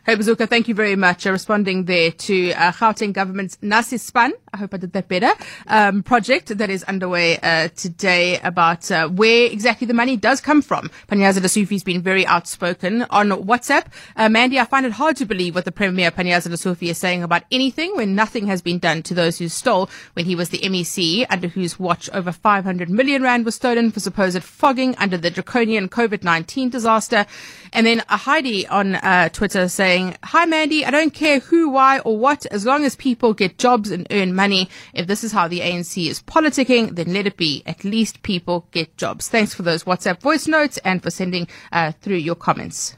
Hey, 0.08 0.16
Bazuka, 0.16 0.48
thank 0.48 0.68
you 0.68 0.74
very 0.74 0.96
much 0.96 1.26
uh, 1.26 1.32
responding 1.32 1.84
there 1.84 2.10
to 2.10 2.52
uh, 2.52 2.72
Gauteng 2.72 3.12
government's 3.12 3.58
Nasispan. 3.58 4.30
I 4.52 4.56
hope 4.56 4.74
I 4.74 4.78
did 4.78 4.92
that 4.92 5.08
better. 5.08 5.32
Um, 5.66 6.02
project 6.02 6.56
that 6.56 6.70
is 6.70 6.82
underway 6.84 7.38
uh, 7.38 7.68
today 7.76 8.38
about 8.40 8.90
uh, 8.90 9.08
where 9.08 9.46
exactly 9.46 9.86
the 9.86 9.94
money 9.94 10.16
does 10.16 10.40
come 10.40 10.62
from. 10.62 10.90
Panyaza 11.08 11.40
Lesufi's 11.40 11.84
been 11.84 12.02
very 12.02 12.26
outspoken 12.26 13.02
on 13.10 13.28
WhatsApp. 13.28 13.86
Uh, 14.16 14.28
Mandy, 14.28 14.58
I 14.58 14.64
find 14.64 14.86
it 14.86 14.92
hard 14.92 15.16
to 15.16 15.26
believe 15.26 15.54
what 15.54 15.64
the 15.64 15.72
Premier 15.72 16.10
Panyaza 16.10 16.48
Lesufi 16.48 16.88
is 16.88 16.98
saying 16.98 17.22
about 17.22 17.42
anything 17.50 17.94
when 17.96 18.14
nothing 18.14 18.46
has 18.46 18.62
been 18.62 18.78
done 18.78 19.02
to 19.02 19.14
those 19.14 19.38
who 19.38 19.48
stole 19.48 19.90
when 20.14 20.24
he 20.24 20.34
was 20.34 20.48
the 20.48 20.58
MEC, 20.58 21.26
under 21.30 21.48
whose 21.48 21.78
watch 21.78 22.08
over 22.10 22.32
500 22.32 22.88
million 22.88 23.22
rand 23.22 23.44
was 23.44 23.54
stolen 23.54 23.90
for 23.90 24.00
supposed 24.00 24.42
fogging 24.42 24.94
under 24.96 25.16
the 25.16 25.30
draconian 25.30 25.88
COVID-19 25.88 26.70
disaster. 26.70 27.26
And 27.72 27.86
then 27.86 28.02
a 28.08 28.16
Heidi 28.16 28.66
on 28.66 28.94
uh, 28.94 29.28
Twitter 29.28 29.68
saying, 29.68 30.16
Hi 30.24 30.46
Mandy, 30.46 30.84
I 30.84 30.90
don't 30.90 31.12
care 31.12 31.40
who, 31.40 31.68
why 31.68 31.98
or 32.00 32.16
what, 32.16 32.46
as 32.46 32.64
long 32.64 32.84
as 32.84 32.96
people 32.96 33.34
get 33.34 33.58
jobs 33.58 33.90
and 33.90 34.06
earn 34.10 34.34
money. 34.38 34.70
If 34.94 35.06
this 35.06 35.22
is 35.24 35.32
how 35.32 35.48
the 35.48 35.60
ANC 35.60 36.08
is 36.12 36.22
politicking, 36.22 36.94
then 36.96 37.12
let 37.12 37.26
it 37.26 37.36
be. 37.36 37.62
At 37.66 37.84
least 37.84 38.22
people 38.22 38.66
get 38.70 38.96
jobs. 38.96 39.28
Thanks 39.28 39.52
for 39.52 39.64
those 39.64 39.84
WhatsApp 39.84 40.20
voice 40.22 40.46
notes 40.46 40.78
and 40.84 41.02
for 41.02 41.10
sending 41.10 41.48
uh, 41.72 41.92
through 42.00 42.22
your 42.28 42.36
comments. 42.36 42.96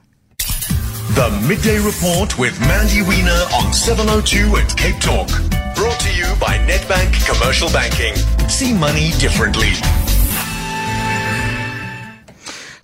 The 1.18 1.28
Midday 1.48 1.78
Report 1.84 2.38
with 2.38 2.58
Mandy 2.60 3.02
Wiener 3.02 3.42
on 3.58 3.72
702 3.72 4.56
at 4.56 4.76
Cape 4.76 5.00
Talk. 5.00 5.28
Brought 5.74 5.98
to 6.00 6.14
you 6.14 6.28
by 6.38 6.56
Nedbank 6.68 7.12
Commercial 7.26 7.68
Banking. 7.70 8.14
See 8.48 8.72
money 8.72 9.10
differently. 9.18 9.72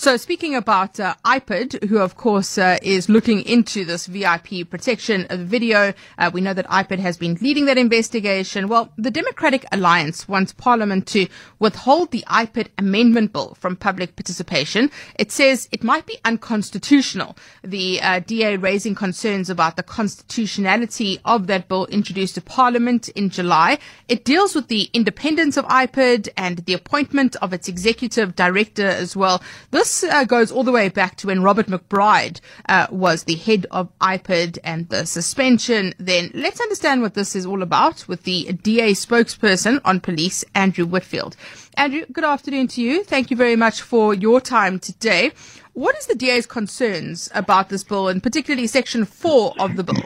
So 0.07 0.17
speaking 0.17 0.55
about 0.55 1.01
uh, 1.01 1.17
IPID, 1.25 1.89
who 1.89 1.99
of 1.99 2.15
course 2.15 2.59
uh, 2.59 2.79
is 2.81 3.09
looking 3.09 3.43
into 3.43 3.85
this 3.85 4.07
VIP 4.07 4.71
protection 4.71 5.27
video, 5.29 5.95
uh, 6.17 6.31
we 6.33 6.41
know 6.41 6.55
that 6.55 6.69
IPID 6.69 7.01
has 7.01 7.17
been 7.17 7.37
leading 7.41 7.65
that 7.65 7.77
investigation. 7.77 8.69
Well, 8.69 8.93
the 8.97 9.11
Democratic 9.11 9.65
Alliance 9.73 10.29
wants 10.29 10.53
Parliament 10.53 11.09
to 11.09 11.27
withhold 11.59 12.13
the 12.13 12.23
IPID 12.29 12.69
amendment 12.79 13.33
bill 13.33 13.57
from 13.59 13.75
public 13.75 14.15
participation. 14.15 14.93
It 15.19 15.33
says 15.33 15.69
it 15.73 15.83
might 15.83 16.07
be 16.07 16.19
unconstitutional. 16.25 17.37
The 17.65 18.01
uh, 18.01 18.21
DA 18.21 18.59
raising 18.59 18.95
concerns 18.95 19.51
about 19.51 19.75
the 19.75 19.83
constitutionality 19.83 21.19
of 21.25 21.49
that 21.49 21.67
bill 21.67 21.87
introduced 21.87 22.37
to 22.37 22.43
Parliament 22.43 23.09
in 23.09 23.29
July. 23.29 23.81
It 24.07 24.25
deals 24.25 24.55
with 24.55 24.69
the 24.69 24.89
independence 24.93 25.57
of 25.57 25.65
IPID 25.65 26.29
and 26.37 26.59
the 26.59 26.75
appointment 26.75 27.35
of 27.43 27.53
its 27.53 27.67
executive 27.67 28.37
director 28.37 28.87
as 28.87 29.17
well. 29.17 29.43
This 29.73 29.96
uh, 30.05 30.25
goes 30.25 30.51
all 30.51 30.65
the 30.65 30.73
way 30.73 30.89
back 30.89 31.17
to 31.17 31.27
when 31.27 31.43
Robert 31.43 31.67
McBride 31.67 32.41
uh, 32.69 32.87
was 32.91 33.25
the 33.25 33.37
head 33.37 33.67
of 33.71 33.91
IPID 34.01 34.59
and 34.65 34.89
the 34.89 35.07
suspension. 35.07 35.95
Then 35.99 36.31
let's 36.35 36.61
understand 36.61 37.03
what 37.03 37.15
this 37.15 37.37
is 37.37 37.47
all 37.47 37.63
about 37.63 38.07
with 38.09 38.25
the 38.25 38.53
DA 38.53 38.93
spokesperson 38.93 39.81
on 39.85 40.01
police, 40.01 40.45
Andrew 40.55 40.87
Whitfield. 40.87 41.37
Andrew, 41.77 42.05
good 42.13 42.25
afternoon 42.25 42.69
to 42.69 42.83
you. 42.83 43.05
Thank 43.05 43.31
you 43.31 43.37
very 43.37 43.57
much 43.57 43.83
for 43.83 44.15
your 44.15 44.41
time 44.41 44.79
today. 44.79 45.33
What 45.75 45.97
is 45.97 46.07
the 46.07 46.15
DA's 46.15 46.47
concerns 46.47 47.31
about 47.35 47.69
this 47.69 47.85
bill 47.85 48.09
and 48.09 48.23
particularly 48.23 48.67
section 48.67 49.05
four 49.05 49.53
of 49.59 49.77
the 49.77 49.85
bill? 49.85 50.03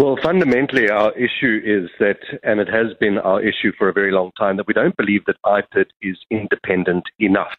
Well, 0.00 0.16
fundamentally, 0.22 0.88
our 0.88 1.12
issue 1.12 1.60
is 1.62 1.90
that, 1.98 2.20
and 2.42 2.58
it 2.58 2.68
has 2.68 2.96
been 2.98 3.18
our 3.18 3.42
issue 3.42 3.70
for 3.76 3.90
a 3.90 3.92
very 3.92 4.10
long 4.10 4.30
time, 4.38 4.56
that 4.56 4.66
we 4.66 4.72
don't 4.72 4.96
believe 4.96 5.26
that 5.26 5.36
IPID 5.44 5.88
is 6.00 6.16
independent 6.30 7.04
enough. 7.18 7.52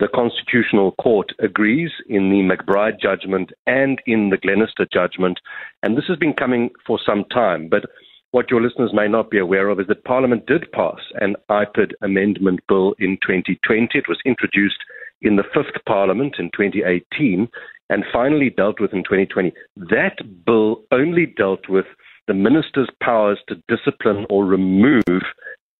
The 0.00 0.08
Constitutional 0.08 0.92
Court 0.92 1.30
agrees 1.40 1.90
in 2.08 2.30
the 2.30 2.40
McBride 2.40 2.98
judgment 2.98 3.52
and 3.66 4.00
in 4.06 4.30
the 4.30 4.38
Glenister 4.38 4.86
judgment, 4.90 5.38
and 5.82 5.94
this 5.94 6.06
has 6.08 6.16
been 6.16 6.32
coming 6.32 6.70
for 6.86 6.98
some 7.04 7.26
time. 7.30 7.68
But 7.68 7.84
what 8.30 8.50
your 8.50 8.62
listeners 8.62 8.92
may 8.94 9.08
not 9.08 9.30
be 9.30 9.38
aware 9.38 9.68
of 9.68 9.78
is 9.78 9.88
that 9.88 10.04
Parliament 10.04 10.46
did 10.46 10.72
pass 10.72 11.00
an 11.20 11.36
IPID 11.50 11.92
amendment 12.00 12.60
bill 12.66 12.94
in 12.98 13.18
2020. 13.20 13.98
It 13.98 14.08
was 14.08 14.18
introduced 14.24 14.78
in 15.20 15.36
the 15.36 15.44
fifth 15.52 15.84
Parliament 15.86 16.36
in 16.38 16.46
2018 16.56 17.46
and 17.90 18.04
finally 18.10 18.48
dealt 18.48 18.80
with 18.80 18.94
in 18.94 19.04
2020. 19.04 19.52
That 19.76 20.16
bill 20.46 20.82
only 20.92 21.26
dealt 21.26 21.68
with 21.68 21.84
the 22.26 22.32
minister's 22.32 22.88
powers 23.02 23.38
to 23.48 23.62
discipline 23.68 24.24
or 24.30 24.46
remove 24.46 25.02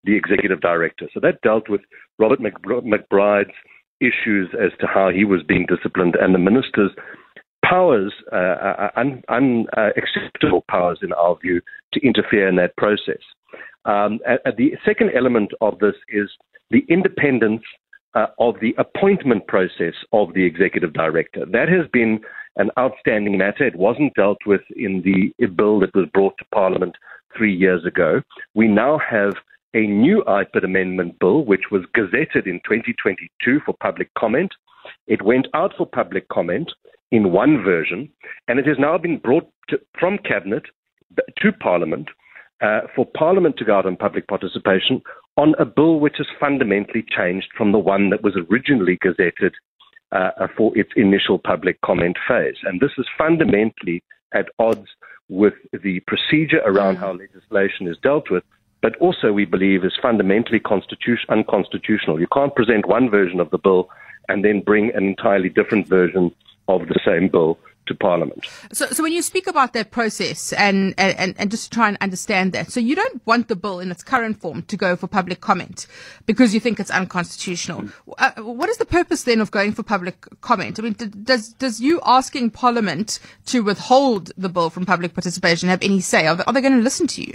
the 0.04 0.14
executive 0.14 0.60
director. 0.60 1.08
So 1.14 1.20
that 1.20 1.40
dealt 1.40 1.70
with 1.70 1.80
Robert 2.18 2.40
McBride's 2.40 3.54
issues 4.00 4.48
as 4.54 4.72
to 4.80 4.86
how 4.86 5.10
he 5.10 5.24
was 5.24 5.42
being 5.42 5.66
disciplined, 5.66 6.16
and 6.20 6.34
the 6.34 6.38
minister's 6.38 6.92
powers, 7.64 8.12
uh, 8.32 8.88
unacceptable 8.96 9.24
un, 9.28 9.66
uh, 9.76 10.72
powers 10.72 10.98
in 11.02 11.12
our 11.12 11.36
view, 11.40 11.60
to 11.92 12.00
interfere 12.04 12.48
in 12.48 12.56
that 12.56 12.76
process. 12.76 13.20
Um, 13.84 14.18
the 14.56 14.72
second 14.84 15.10
element 15.14 15.52
of 15.60 15.78
this 15.78 15.94
is 16.08 16.28
the 16.70 16.84
independence 16.88 17.62
uh, 18.14 18.26
of 18.38 18.56
the 18.60 18.74
appointment 18.78 19.46
process 19.46 19.94
of 20.12 20.34
the 20.34 20.44
executive 20.44 20.92
director. 20.92 21.44
That 21.46 21.68
has 21.68 21.86
been 21.92 22.20
an 22.56 22.70
outstanding 22.78 23.38
matter. 23.38 23.66
It 23.66 23.76
wasn't 23.76 24.14
dealt 24.14 24.38
with 24.46 24.62
in 24.74 25.02
the 25.02 25.46
bill 25.46 25.80
that 25.80 25.94
was 25.94 26.08
brought 26.12 26.36
to 26.38 26.44
Parliament 26.52 26.96
three 27.36 27.54
years 27.54 27.84
ago. 27.84 28.20
We 28.54 28.66
now 28.68 28.98
have 28.98 29.34
a 29.74 29.86
new 29.86 30.22
IPID 30.26 30.64
amendment 30.64 31.18
bill, 31.18 31.44
which 31.44 31.70
was 31.70 31.82
gazetted 31.96 32.46
in 32.46 32.60
2022 32.64 33.60
for 33.64 33.74
public 33.80 34.12
comment. 34.18 34.52
It 35.06 35.22
went 35.22 35.46
out 35.54 35.72
for 35.76 35.86
public 35.86 36.28
comment 36.28 36.72
in 37.12 37.32
one 37.32 37.62
version, 37.62 38.10
and 38.48 38.58
it 38.58 38.66
has 38.66 38.78
now 38.78 38.98
been 38.98 39.18
brought 39.18 39.50
to, 39.68 39.80
from 39.98 40.18
Cabinet 40.18 40.64
to 41.40 41.52
Parliament 41.52 42.08
uh, 42.60 42.80
for 42.94 43.06
Parliament 43.16 43.56
to 43.56 43.64
go 43.64 43.78
out 43.78 43.86
on 43.86 43.96
public 43.96 44.28
participation 44.28 45.00
on 45.36 45.54
a 45.58 45.64
bill 45.64 45.98
which 46.00 46.16
has 46.18 46.26
fundamentally 46.38 47.04
changed 47.16 47.48
from 47.56 47.72
the 47.72 47.78
one 47.78 48.10
that 48.10 48.22
was 48.22 48.36
originally 48.50 48.98
gazetted 49.04 49.52
uh, 50.12 50.46
for 50.56 50.76
its 50.76 50.90
initial 50.96 51.38
public 51.38 51.80
comment 51.82 52.16
phase. 52.28 52.56
And 52.64 52.80
this 52.80 52.90
is 52.98 53.06
fundamentally 53.16 54.02
at 54.34 54.46
odds 54.58 54.88
with 55.28 55.54
the 55.72 56.00
procedure 56.06 56.60
around 56.66 56.96
how 56.96 57.12
legislation 57.12 57.86
is 57.86 57.96
dealt 58.02 58.30
with 58.30 58.42
but 58.82 58.96
also 58.96 59.32
we 59.32 59.44
believe 59.44 59.84
is 59.84 59.98
fundamentally 60.00 60.60
constitution, 60.60 61.26
unconstitutional. 61.28 62.20
You 62.20 62.28
can't 62.32 62.54
present 62.54 62.86
one 62.86 63.10
version 63.10 63.40
of 63.40 63.50
the 63.50 63.58
bill 63.58 63.88
and 64.28 64.44
then 64.44 64.60
bring 64.60 64.90
an 64.94 65.04
entirely 65.04 65.48
different 65.48 65.86
version 65.86 66.34
of 66.68 66.86
the 66.88 66.98
same 67.04 67.28
bill 67.28 67.58
to 67.86 67.94
Parliament. 67.94 68.46
So, 68.72 68.86
so 68.86 69.02
when 69.02 69.12
you 69.12 69.20
speak 69.20 69.46
about 69.46 69.72
that 69.72 69.90
process 69.90 70.52
and, 70.52 70.94
and, 70.96 71.34
and 71.36 71.50
just 71.50 71.72
try 71.72 71.88
and 71.88 71.98
understand 72.00 72.52
that, 72.52 72.70
so 72.70 72.78
you 72.78 72.94
don't 72.94 73.20
want 73.26 73.48
the 73.48 73.56
bill 73.56 73.80
in 73.80 73.90
its 73.90 74.02
current 74.02 74.40
form 74.40 74.62
to 74.62 74.76
go 74.76 74.96
for 74.96 75.08
public 75.08 75.40
comment 75.40 75.86
because 76.24 76.54
you 76.54 76.60
think 76.60 76.78
it's 76.78 76.90
unconstitutional. 76.90 77.88
Uh, 78.18 78.30
what 78.42 78.68
is 78.68 78.76
the 78.76 78.86
purpose 78.86 79.24
then 79.24 79.40
of 79.40 79.50
going 79.50 79.72
for 79.72 79.82
public 79.82 80.24
comment? 80.40 80.78
I 80.78 80.82
mean, 80.82 80.96
does, 81.24 81.52
does 81.54 81.80
you 81.80 82.00
asking 82.04 82.50
Parliament 82.50 83.18
to 83.46 83.60
withhold 83.60 84.30
the 84.36 84.48
bill 84.48 84.70
from 84.70 84.86
public 84.86 85.14
participation 85.14 85.68
have 85.68 85.82
any 85.82 86.00
say? 86.00 86.26
Are 86.26 86.36
they, 86.36 86.44
are 86.44 86.52
they 86.52 86.60
going 86.60 86.76
to 86.76 86.82
listen 86.82 87.08
to 87.08 87.22
you? 87.22 87.34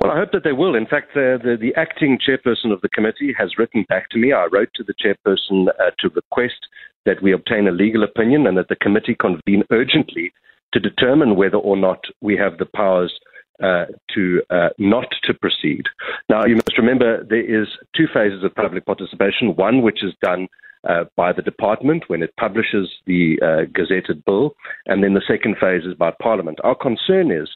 Well, 0.00 0.12
I 0.12 0.16
hope 0.16 0.30
that 0.32 0.44
they 0.44 0.52
will. 0.52 0.76
In 0.76 0.86
fact, 0.86 1.14
the, 1.14 1.38
the, 1.42 1.56
the, 1.56 1.74
acting 1.74 2.18
chairperson 2.18 2.72
of 2.72 2.80
the 2.82 2.88
committee 2.90 3.34
has 3.36 3.58
written 3.58 3.84
back 3.88 4.08
to 4.10 4.18
me. 4.18 4.32
I 4.32 4.46
wrote 4.52 4.68
to 4.76 4.84
the 4.84 4.94
chairperson 4.94 5.68
uh, 5.68 5.90
to 5.98 6.08
request 6.14 6.68
that 7.04 7.20
we 7.20 7.32
obtain 7.32 7.66
a 7.66 7.72
legal 7.72 8.04
opinion 8.04 8.46
and 8.46 8.56
that 8.58 8.68
the 8.68 8.76
committee 8.76 9.16
convene 9.18 9.64
urgently 9.72 10.32
to 10.72 10.78
determine 10.78 11.34
whether 11.34 11.56
or 11.56 11.76
not 11.76 12.04
we 12.20 12.36
have 12.36 12.58
the 12.58 12.66
powers 12.66 13.12
uh, 13.60 13.86
to 14.14 14.40
uh, 14.50 14.68
not 14.78 15.08
to 15.24 15.34
proceed. 15.34 15.82
Now, 16.28 16.44
you 16.44 16.54
must 16.54 16.78
remember 16.78 17.24
there 17.24 17.62
is 17.62 17.66
two 17.96 18.06
phases 18.14 18.44
of 18.44 18.54
public 18.54 18.86
participation. 18.86 19.56
One 19.56 19.82
which 19.82 20.04
is 20.04 20.14
done 20.22 20.46
uh, 20.88 21.04
by 21.16 21.32
the 21.32 21.42
department 21.42 22.04
when 22.08 22.22
it 22.22 22.36
publishes 22.36 22.88
the 23.06 23.38
uh, 23.42 23.64
gazetted 23.72 24.24
bill, 24.24 24.54
and 24.86 25.02
then 25.02 25.14
the 25.14 25.22
second 25.26 25.56
phase 25.60 25.84
is 25.84 25.94
by 25.94 26.12
Parliament. 26.22 26.58
Our 26.64 26.74
concern 26.74 27.30
is 27.30 27.48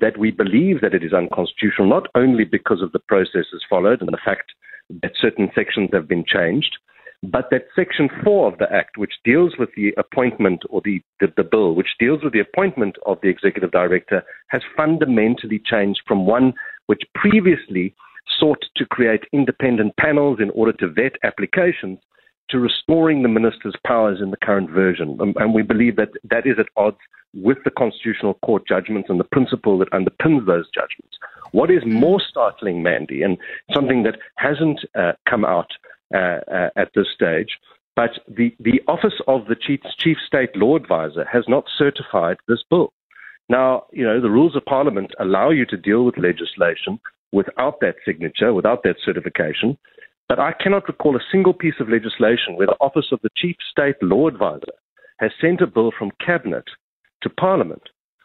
that 0.00 0.18
we 0.18 0.30
believe 0.30 0.80
that 0.80 0.94
it 0.94 1.04
is 1.04 1.12
unconstitutional, 1.12 1.88
not 1.88 2.08
only 2.14 2.44
because 2.44 2.82
of 2.82 2.92
the 2.92 2.98
processes 2.98 3.64
followed 3.68 4.00
and 4.00 4.12
the 4.12 4.18
fact 4.24 4.52
that 5.02 5.12
certain 5.20 5.50
sections 5.54 5.90
have 5.92 6.08
been 6.08 6.24
changed, 6.26 6.76
but 7.22 7.48
that 7.50 7.68
Section 7.74 8.10
4 8.22 8.52
of 8.52 8.58
the 8.58 8.70
Act, 8.70 8.98
which 8.98 9.14
deals 9.24 9.54
with 9.58 9.70
the 9.76 9.94
appointment 9.96 10.62
or 10.68 10.82
the, 10.84 11.00
the, 11.20 11.28
the, 11.36 11.44
bill, 11.44 11.74
which 11.74 11.96
deals 11.98 12.22
with 12.22 12.34
the 12.34 12.40
appointment 12.40 12.96
of 13.06 13.18
the 13.22 13.28
executive 13.28 13.70
director, 13.70 14.22
has 14.48 14.62
fundamentally 14.76 15.62
changed 15.64 16.00
from 16.06 16.26
one 16.26 16.52
which 16.86 17.02
previously 17.14 17.94
sought 18.38 18.62
to 18.76 18.84
create 18.84 19.24
independent 19.32 19.96
panels 19.96 20.38
in 20.40 20.50
order 20.50 20.72
to 20.72 20.88
vet 20.88 21.12
applications 21.22 21.98
to 22.50 22.58
restoring 22.58 23.22
the 23.22 23.28
minister's 23.28 23.76
powers 23.86 24.20
in 24.22 24.30
the 24.30 24.36
current 24.36 24.70
version. 24.70 25.16
And, 25.20 25.34
and 25.36 25.54
we 25.54 25.62
believe 25.62 25.96
that 25.96 26.10
that 26.30 26.46
is 26.46 26.58
at 26.58 26.66
odds 26.76 26.98
with 27.32 27.58
the 27.64 27.70
Constitutional 27.70 28.34
Court 28.44 28.66
judgments 28.66 29.08
and 29.10 29.18
the 29.18 29.24
principle 29.24 29.78
that 29.78 29.90
underpins 29.90 30.46
those 30.46 30.68
judgments. 30.72 31.16
What 31.52 31.70
is 31.70 31.82
more 31.84 32.20
startling, 32.20 32.82
Mandy, 32.82 33.22
and 33.22 33.38
something 33.72 34.02
that 34.04 34.18
hasn't 34.36 34.80
uh, 34.94 35.12
come 35.28 35.44
out 35.44 35.70
uh, 36.14 36.40
uh, 36.48 36.70
at 36.76 36.90
this 36.94 37.06
stage, 37.12 37.58
But 37.96 38.10
the, 38.26 38.54
the 38.58 38.80
Office 38.88 39.20
of 39.28 39.46
the 39.46 39.54
Chief, 39.54 39.80
Chief 39.98 40.16
State 40.26 40.56
Law 40.56 40.76
Advisor 40.76 41.24
has 41.32 41.44
not 41.48 41.64
certified 41.78 42.38
this 42.48 42.62
bill. 42.68 42.92
Now, 43.48 43.84
you 43.92 44.04
know, 44.04 44.20
the 44.20 44.30
rules 44.30 44.56
of 44.56 44.64
Parliament 44.64 45.12
allow 45.20 45.50
you 45.50 45.66
to 45.66 45.76
deal 45.76 46.04
with 46.04 46.18
legislation 46.18 46.98
without 47.32 47.80
that 47.80 47.96
signature, 48.04 48.52
without 48.52 48.82
that 48.84 48.96
certification. 49.04 49.78
But 50.28 50.38
I 50.38 50.52
cannot 50.52 50.88
recall 50.88 51.16
a 51.16 51.30
single 51.30 51.52
piece 51.52 51.74
of 51.80 51.88
legislation 51.88 52.56
where 52.56 52.66
the 52.66 52.76
Office 52.80 53.06
of 53.12 53.20
the 53.22 53.30
Chief 53.36 53.56
State 53.70 53.96
Law 54.02 54.28
Advisor 54.28 54.72
has 55.18 55.30
sent 55.40 55.60
a 55.60 55.66
bill 55.66 55.92
from 55.96 56.10
Cabinet 56.24 56.64
to 57.22 57.30
Parliament 57.30 57.82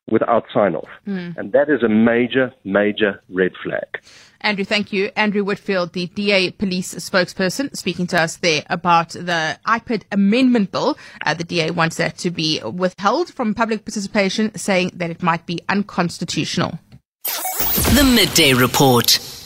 without 0.09 0.45
sign 0.53 0.75
off. 0.75 0.89
Mm. 1.07 1.37
And 1.37 1.51
that 1.51 1.69
is 1.69 1.83
a 1.83 1.89
major, 1.89 2.53
major 2.63 3.21
red 3.29 3.51
flag. 3.63 4.01
Andrew, 4.41 4.65
thank 4.65 4.91
you. 4.93 5.11
Andrew 5.15 5.43
Whitfield, 5.43 5.93
the 5.93 6.07
DA 6.07 6.51
police 6.51 6.95
spokesperson, 6.95 7.75
speaking 7.75 8.07
to 8.07 8.21
us 8.21 8.37
there 8.37 8.63
about 8.69 9.09
the 9.09 9.59
IPID 9.67 10.03
amendment 10.11 10.71
bill. 10.71 10.97
Uh, 11.25 11.33
the 11.33 11.43
DA 11.43 11.71
wants 11.71 11.97
that 11.97 12.17
to 12.19 12.31
be 12.31 12.61
withheld 12.63 13.31
from 13.31 13.53
public 13.53 13.85
participation, 13.85 14.55
saying 14.55 14.91
that 14.95 15.09
it 15.09 15.21
might 15.21 15.45
be 15.45 15.59
unconstitutional. 15.67 16.79
The 17.23 18.03
Midday 18.15 18.53
Report. 18.53 19.38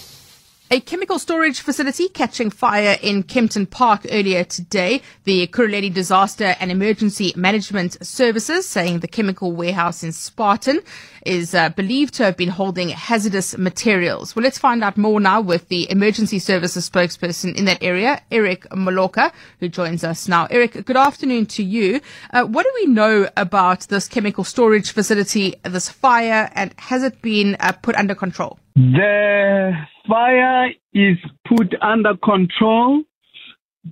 A 0.73 0.79
chemical 0.79 1.19
storage 1.19 1.59
facility 1.59 2.09
catching 2.09 2.49
fire 2.49 2.97
in 3.03 3.21
Kempton 3.21 3.67
Park 3.67 4.07
earlier 4.09 4.43
today. 4.43 5.03
The 5.23 5.45
Ekurhuleni 5.45 5.93
Disaster 5.93 6.55
and 6.59 6.71
Emergency 6.71 7.31
Management 7.35 8.03
Services 8.03 8.67
saying 8.67 9.01
the 9.01 9.07
chemical 9.07 9.51
warehouse 9.51 10.01
in 10.01 10.11
Spartan 10.11 10.79
is 11.27 11.53
uh, 11.53 11.69
believed 11.69 12.15
to 12.15 12.23
have 12.23 12.37
been 12.37 12.49
holding 12.49 12.89
hazardous 12.89 13.55
materials. 13.55 14.35
Well, 14.35 14.41
let's 14.41 14.57
find 14.57 14.83
out 14.83 14.97
more 14.97 15.19
now 15.19 15.41
with 15.41 15.67
the 15.67 15.91
emergency 15.91 16.39
services 16.39 16.89
spokesperson 16.89 17.55
in 17.55 17.65
that 17.65 17.83
area, 17.83 18.23
Eric 18.31 18.63
Moloka, 18.71 19.31
who 19.59 19.69
joins 19.69 20.03
us 20.03 20.27
now. 20.27 20.47
Eric, 20.49 20.85
good 20.85 20.97
afternoon 20.97 21.45
to 21.45 21.63
you. 21.63 22.01
Uh, 22.31 22.45
what 22.45 22.63
do 22.63 22.71
we 22.73 22.87
know 22.87 23.29
about 23.37 23.81
this 23.89 24.07
chemical 24.07 24.43
storage 24.43 24.91
facility, 24.91 25.53
this 25.61 25.87
fire, 25.87 26.49
and 26.55 26.73
has 26.79 27.03
it 27.03 27.21
been 27.21 27.57
uh, 27.59 27.73
put 27.73 27.93
under 27.93 28.15
control? 28.15 28.57
The 28.75 29.73
fire 30.07 30.71
is 30.93 31.17
put 31.47 31.73
under 31.81 32.15
control. 32.17 33.03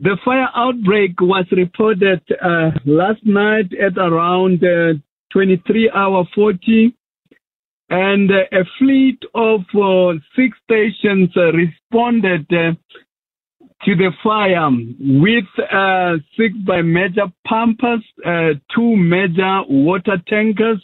The 0.02 0.18
fire 0.26 0.50
outbreak 0.56 1.20
was 1.22 1.46
reported 1.52 2.22
uh, 2.42 2.72
last 2.86 3.26
night 3.26 3.72
at 3.74 3.98
around 3.98 4.64
uh, 4.64 4.94
23 5.32 5.92
hour 5.94 6.26
40 6.34 6.96
and 7.92 8.32
uh, 8.32 8.58
a 8.58 8.64
fleet 8.80 9.20
of 9.36 9.62
uh, 9.76 10.14
six 10.34 10.58
stations 10.64 11.30
uh, 11.36 11.52
responded 11.52 12.46
uh, 12.52 12.72
to 13.84 13.96
the 13.96 14.12
fire 14.24 14.70
with 15.00 15.44
six 16.38 16.56
by 16.66 16.82
major 16.82 17.26
pumpers, 17.48 18.04
two 18.74 18.96
major 18.96 19.64
water 19.68 20.22
tankers, 20.28 20.82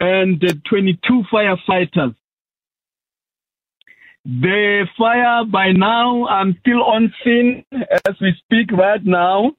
and 0.00 0.42
22 0.68 1.22
firefighters. 1.32 2.14
The 4.24 4.86
fire 4.96 5.44
by 5.44 5.72
now, 5.72 6.26
I'm 6.26 6.56
still 6.60 6.82
on 6.82 7.12
scene 7.22 7.62
as 7.72 8.14
we 8.22 8.34
speak 8.44 8.72
right 8.72 9.04
now. 9.04 9.52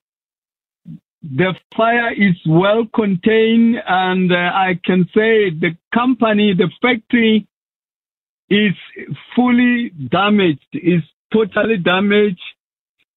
The 1.22 1.54
fire 1.76 2.14
is 2.14 2.36
well 2.48 2.86
contained, 2.94 3.76
and 3.88 4.32
uh, 4.32 4.36
I 4.36 4.80
can 4.84 5.06
say 5.14 5.52
the 5.52 5.76
company, 5.94 6.54
the 6.56 6.70
factory, 6.82 7.48
is 8.50 8.74
fully 9.36 9.92
damaged, 10.10 10.66
is 10.74 11.02
totally 11.32 11.78
damaged. 11.78 12.42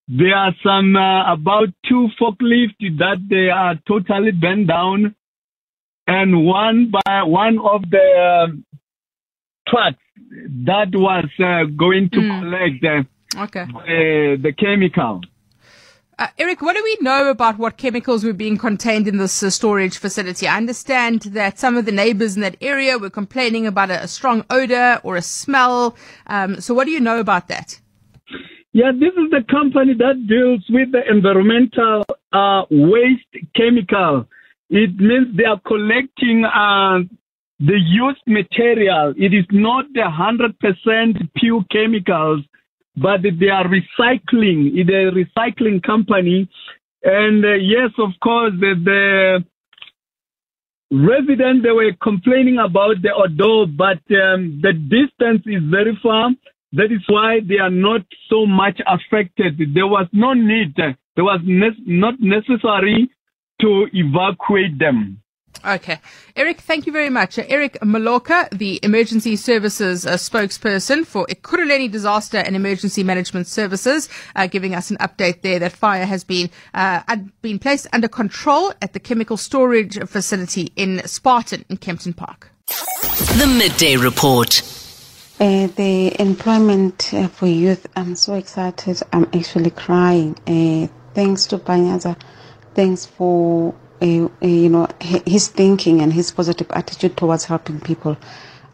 There 0.06 0.34
are 0.34 0.54
some 0.62 0.96
uh, 0.96 1.32
about 1.32 1.68
two 1.86 2.08
forklifts 2.20 2.98
that 2.98 3.26
they 3.28 3.48
are 3.48 3.78
totally 3.86 4.32
bent 4.32 4.68
down, 4.68 5.14
and 6.06 6.46
one 6.46 6.90
by 6.90 7.22
one 7.22 7.58
of 7.58 7.82
the 7.90 7.98
uh, 7.98 8.46
trucks 9.68 10.02
that 10.66 10.88
was 10.94 11.26
uh, 11.38 11.64
going 11.76 12.10
to 12.10 12.18
mm. 12.18 12.40
collect 12.40 12.80
the, 12.82 13.40
okay. 13.42 13.64
the, 13.64 14.38
the 14.42 14.52
chemical. 14.52 15.20
Uh, 16.18 16.26
Eric, 16.36 16.60
what 16.62 16.74
do 16.74 16.82
we 16.82 16.98
know 17.00 17.30
about 17.30 17.58
what 17.58 17.76
chemicals 17.76 18.24
were 18.24 18.32
being 18.32 18.58
contained 18.58 19.06
in 19.06 19.18
this 19.18 19.40
uh, 19.40 19.50
storage 19.50 19.98
facility? 19.98 20.48
I 20.48 20.56
understand 20.56 21.22
that 21.22 21.60
some 21.60 21.76
of 21.76 21.84
the 21.84 21.92
neighbors 21.92 22.34
in 22.34 22.42
that 22.42 22.56
area 22.60 22.98
were 22.98 23.10
complaining 23.10 23.68
about 23.68 23.90
a, 23.90 24.02
a 24.02 24.08
strong 24.08 24.44
odor 24.50 25.00
or 25.04 25.14
a 25.14 25.22
smell. 25.22 25.96
Um, 26.26 26.60
so, 26.60 26.74
what 26.74 26.86
do 26.86 26.90
you 26.90 26.98
know 26.98 27.20
about 27.20 27.46
that? 27.48 27.80
Yeah, 28.72 28.90
this 28.92 29.12
is 29.12 29.30
the 29.30 29.44
company 29.48 29.94
that 29.94 30.26
deals 30.26 30.64
with 30.68 30.90
the 30.90 31.02
environmental 31.08 32.04
uh, 32.32 32.64
waste 32.68 33.46
chemical. 33.54 34.26
It 34.70 34.96
means 34.96 35.36
they 35.36 35.44
are 35.44 35.60
collecting 35.60 36.44
uh, 36.44 36.98
the 37.60 37.78
used 37.78 38.22
material. 38.26 39.14
It 39.16 39.34
is 39.34 39.44
not 39.50 39.86
the 39.92 40.02
100% 40.02 41.30
pure 41.36 41.64
chemicals, 41.70 42.44
but 42.96 43.22
they 43.22 43.48
are 43.48 43.64
recycling. 43.64 44.72
It's 44.74 44.90
a 44.90 45.10
recycling 45.12 45.82
company. 45.82 46.48
And 47.02 47.44
uh, 47.44 47.54
yes, 47.54 47.90
of 47.98 48.10
course, 48.22 48.52
the, 48.60 48.74
the 48.84 49.44
residents, 50.90 51.64
they 51.64 51.70
were 51.70 51.92
complaining 52.02 52.58
about 52.58 53.02
the 53.02 53.10
odor, 53.14 53.70
but 53.70 53.98
um, 54.14 54.60
the 54.62 54.72
distance 54.72 55.42
is 55.46 55.62
very 55.70 55.98
far. 56.02 56.30
That 56.72 56.92
is 56.92 57.00
why 57.08 57.40
they 57.46 57.58
are 57.58 57.70
not 57.70 58.02
so 58.28 58.46
much 58.46 58.80
affected. 58.86 59.58
There 59.74 59.86
was 59.86 60.06
no 60.12 60.34
need. 60.34 60.74
There 60.76 61.24
was 61.24 61.40
ne- 61.44 61.82
not 61.86 62.14
necessary 62.20 63.10
to 63.62 63.86
evacuate 63.92 64.78
them. 64.78 65.20
Okay. 65.64 65.98
Eric, 66.36 66.60
thank 66.60 66.86
you 66.86 66.92
very 66.92 67.10
much. 67.10 67.38
Uh, 67.38 67.44
Eric 67.48 67.78
Maloka, 67.82 68.48
the 68.50 68.78
Emergency 68.82 69.34
Services 69.36 70.06
uh, 70.06 70.12
spokesperson 70.12 71.04
for 71.04 71.26
Ekurhuleni 71.26 71.90
Disaster 71.90 72.38
and 72.38 72.54
Emergency 72.54 73.02
Management 73.02 73.46
Services, 73.46 74.08
uh, 74.36 74.46
giving 74.46 74.74
us 74.74 74.90
an 74.90 74.96
update 74.98 75.42
there 75.42 75.58
that 75.58 75.72
fire 75.72 76.06
has 76.06 76.22
been, 76.22 76.48
uh, 76.74 77.02
been 77.42 77.58
placed 77.58 77.86
under 77.92 78.08
control 78.08 78.72
at 78.80 78.92
the 78.92 79.00
chemical 79.00 79.36
storage 79.36 79.98
facility 80.08 80.72
in 80.76 81.02
Spartan 81.06 81.64
in 81.68 81.76
Kempton 81.76 82.12
Park. 82.12 82.50
The 82.66 83.46
Midday 83.58 83.96
Report. 83.96 84.62
Uh, 85.40 85.68
the 85.68 86.20
employment 86.20 87.14
uh, 87.14 87.28
for 87.28 87.46
youth, 87.46 87.86
I'm 87.96 88.16
so 88.16 88.34
excited. 88.34 89.00
I'm 89.12 89.28
actually 89.32 89.70
crying. 89.70 90.36
Uh, 90.46 90.88
thanks 91.14 91.46
to 91.46 91.58
Panyaza. 91.58 92.16
Thanks 92.74 93.06
for 93.06 93.74
uh, 94.00 94.28
you 94.40 94.68
know, 94.68 94.86
his 95.00 95.48
thinking 95.48 96.00
and 96.00 96.12
his 96.12 96.30
positive 96.30 96.70
attitude 96.70 97.16
towards 97.16 97.44
helping 97.44 97.80
people. 97.80 98.16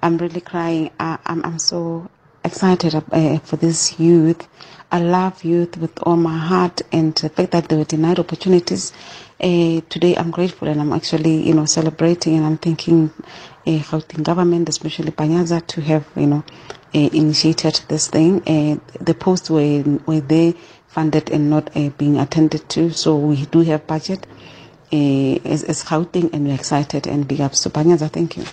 I'm 0.03 0.19
really 0.19 0.41
crying. 0.41 0.91
I, 1.01 1.15
am 1.15 1.19
I'm, 1.27 1.45
I'm 1.45 1.59
so 1.59 2.11
excited 2.45 2.95
uh, 2.95 3.39
for 3.39 3.57
this 3.57 3.99
youth. 3.99 4.47
I 4.93 5.01
love 5.01 5.43
youth 5.43 5.77
with 5.79 5.99
all 6.03 6.17
my 6.17 6.37
heart, 6.37 6.83
and 6.93 7.15
the 7.15 7.29
fact 7.31 7.53
that 7.53 7.69
they 7.69 7.77
were 7.77 7.85
denied 7.85 8.19
opportunities. 8.19 8.93
Uh, 9.41 9.81
today, 9.89 10.15
I'm 10.17 10.31
grateful, 10.31 10.69
and 10.69 10.81
I'm 10.81 10.93
actually, 10.93 11.47
you 11.49 11.55
know, 11.55 11.65
celebrating, 11.65 12.37
and 12.37 12.47
I'm 12.47 12.59
thanking 12.59 13.11
uh, 13.67 13.71
Gauteng 13.71 14.23
government, 14.23 14.69
especially 14.69 15.11
Panyaza, 15.11 15.67
to 15.67 15.81
have, 15.81 16.07
you 16.17 16.27
know, 16.27 16.45
uh, 16.95 16.99
initiated 17.13 17.81
this 17.89 18.09
thing. 18.09 18.41
The 19.01 19.15
posts 19.15 19.51
were 19.51 19.83
were 20.07 20.21
there 20.21 20.53
funded 20.87 21.31
and 21.31 21.51
not 21.51 21.73
being 21.99 22.19
attended 22.19 22.69
to, 22.69 22.91
so 22.93 23.17
we 23.17 23.47
do 23.47 23.61
have 23.63 23.87
budget 23.87 24.27
as, 25.45 25.65
as 25.65 25.83
Gauteng 25.83 26.33
and 26.33 26.47
we're 26.47 26.55
excited 26.55 27.07
and 27.07 27.27
big 27.27 27.41
ups 27.41 27.63
to 27.63 27.71
Panyaza. 27.71 28.11
Thank 28.11 28.37
you. 28.37 28.45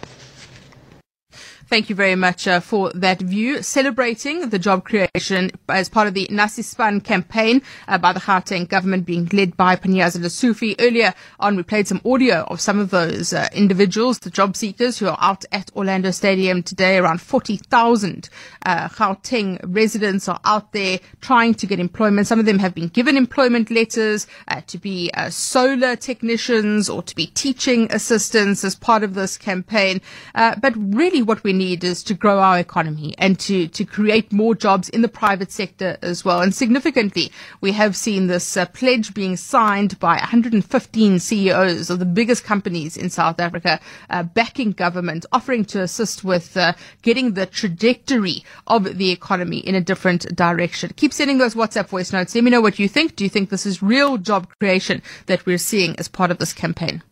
Thank 1.71 1.89
you 1.89 1.95
very 1.95 2.15
much 2.15 2.49
uh, 2.49 2.59
for 2.59 2.91
that 2.95 3.21
view. 3.21 3.63
Celebrating 3.63 4.49
the 4.49 4.59
job 4.59 4.83
creation 4.83 5.51
as 5.69 5.87
part 5.87 6.09
of 6.09 6.13
the 6.13 6.27
Nasispan 6.29 7.01
campaign 7.01 7.61
uh, 7.87 7.97
by 7.97 8.11
the 8.11 8.19
Gauteng 8.19 8.67
government 8.67 9.05
being 9.05 9.29
led 9.31 9.55
by 9.55 9.77
Panyaza 9.77 10.17
Lesufi. 10.17 10.75
Earlier 10.81 11.13
on, 11.39 11.55
we 11.55 11.63
played 11.63 11.87
some 11.87 12.01
audio 12.03 12.43
of 12.49 12.59
some 12.59 12.77
of 12.77 12.89
those 12.89 13.31
uh, 13.31 13.47
individuals, 13.53 14.19
the 14.19 14.29
job 14.29 14.57
seekers 14.57 14.99
who 14.99 15.07
are 15.07 15.17
out 15.21 15.45
at 15.53 15.71
Orlando 15.73 16.11
Stadium 16.11 16.61
today. 16.61 16.97
Around 16.97 17.21
40,000 17.21 18.27
uh, 18.65 18.89
Gauteng 18.89 19.57
residents 19.63 20.27
are 20.27 20.41
out 20.43 20.73
there 20.73 20.99
trying 21.21 21.53
to 21.53 21.65
get 21.65 21.79
employment. 21.79 22.27
Some 22.27 22.41
of 22.41 22.45
them 22.45 22.59
have 22.59 22.75
been 22.75 22.89
given 22.89 23.15
employment 23.15 23.71
letters 23.71 24.27
uh, 24.49 24.59
to 24.67 24.77
be 24.77 25.09
uh, 25.13 25.29
solar 25.29 25.95
technicians 25.95 26.89
or 26.89 27.01
to 27.01 27.15
be 27.15 27.27
teaching 27.27 27.87
assistants 27.93 28.65
as 28.65 28.75
part 28.75 29.03
of 29.03 29.13
this 29.13 29.37
campaign. 29.37 30.01
Uh, 30.35 30.55
but 30.61 30.73
really 30.75 31.21
what 31.21 31.41
we 31.45 31.60
need 31.61 31.83
is 31.83 32.03
to 32.03 32.13
grow 32.13 32.39
our 32.39 32.57
economy 32.57 33.13
and 33.17 33.39
to, 33.39 33.67
to 33.67 33.83
create 33.85 34.31
more 34.31 34.55
jobs 34.55 34.89
in 34.89 35.01
the 35.01 35.07
private 35.23 35.51
sector 35.51 35.97
as 36.01 36.25
well. 36.25 36.41
And 36.41 36.53
significantly, 36.53 37.31
we 37.61 37.71
have 37.73 37.95
seen 37.95 38.27
this 38.27 38.57
uh, 38.57 38.65
pledge 38.67 39.13
being 39.13 39.35
signed 39.37 39.99
by 39.99 40.15
115 40.15 41.19
CEOs 41.19 41.89
of 41.89 41.99
the 41.99 42.05
biggest 42.05 42.43
companies 42.43 42.97
in 42.97 43.09
South 43.09 43.39
Africa, 43.39 43.79
uh, 44.09 44.23
backing 44.23 44.71
government, 44.71 45.25
offering 45.31 45.63
to 45.65 45.81
assist 45.81 46.23
with 46.23 46.57
uh, 46.57 46.73
getting 47.01 47.33
the 47.33 47.45
trajectory 47.45 48.43
of 48.67 48.97
the 48.97 49.11
economy 49.11 49.59
in 49.59 49.75
a 49.75 49.81
different 49.81 50.23
direction. 50.35 50.91
Keep 50.95 51.13
sending 51.13 51.37
those 51.37 51.55
WhatsApp 51.55 51.87
voice 51.87 52.11
notes. 52.11 52.35
Let 52.35 52.43
me 52.43 52.51
know 52.51 52.61
what 52.61 52.79
you 52.79 52.87
think. 52.87 53.15
Do 53.15 53.23
you 53.23 53.29
think 53.29 53.49
this 53.49 53.65
is 53.65 53.83
real 53.83 54.17
job 54.17 54.47
creation 54.59 55.01
that 55.27 55.45
we're 55.45 55.57
seeing 55.57 55.95
as 55.99 56.07
part 56.07 56.31
of 56.31 56.37
this 56.37 56.53
campaign? 56.53 57.03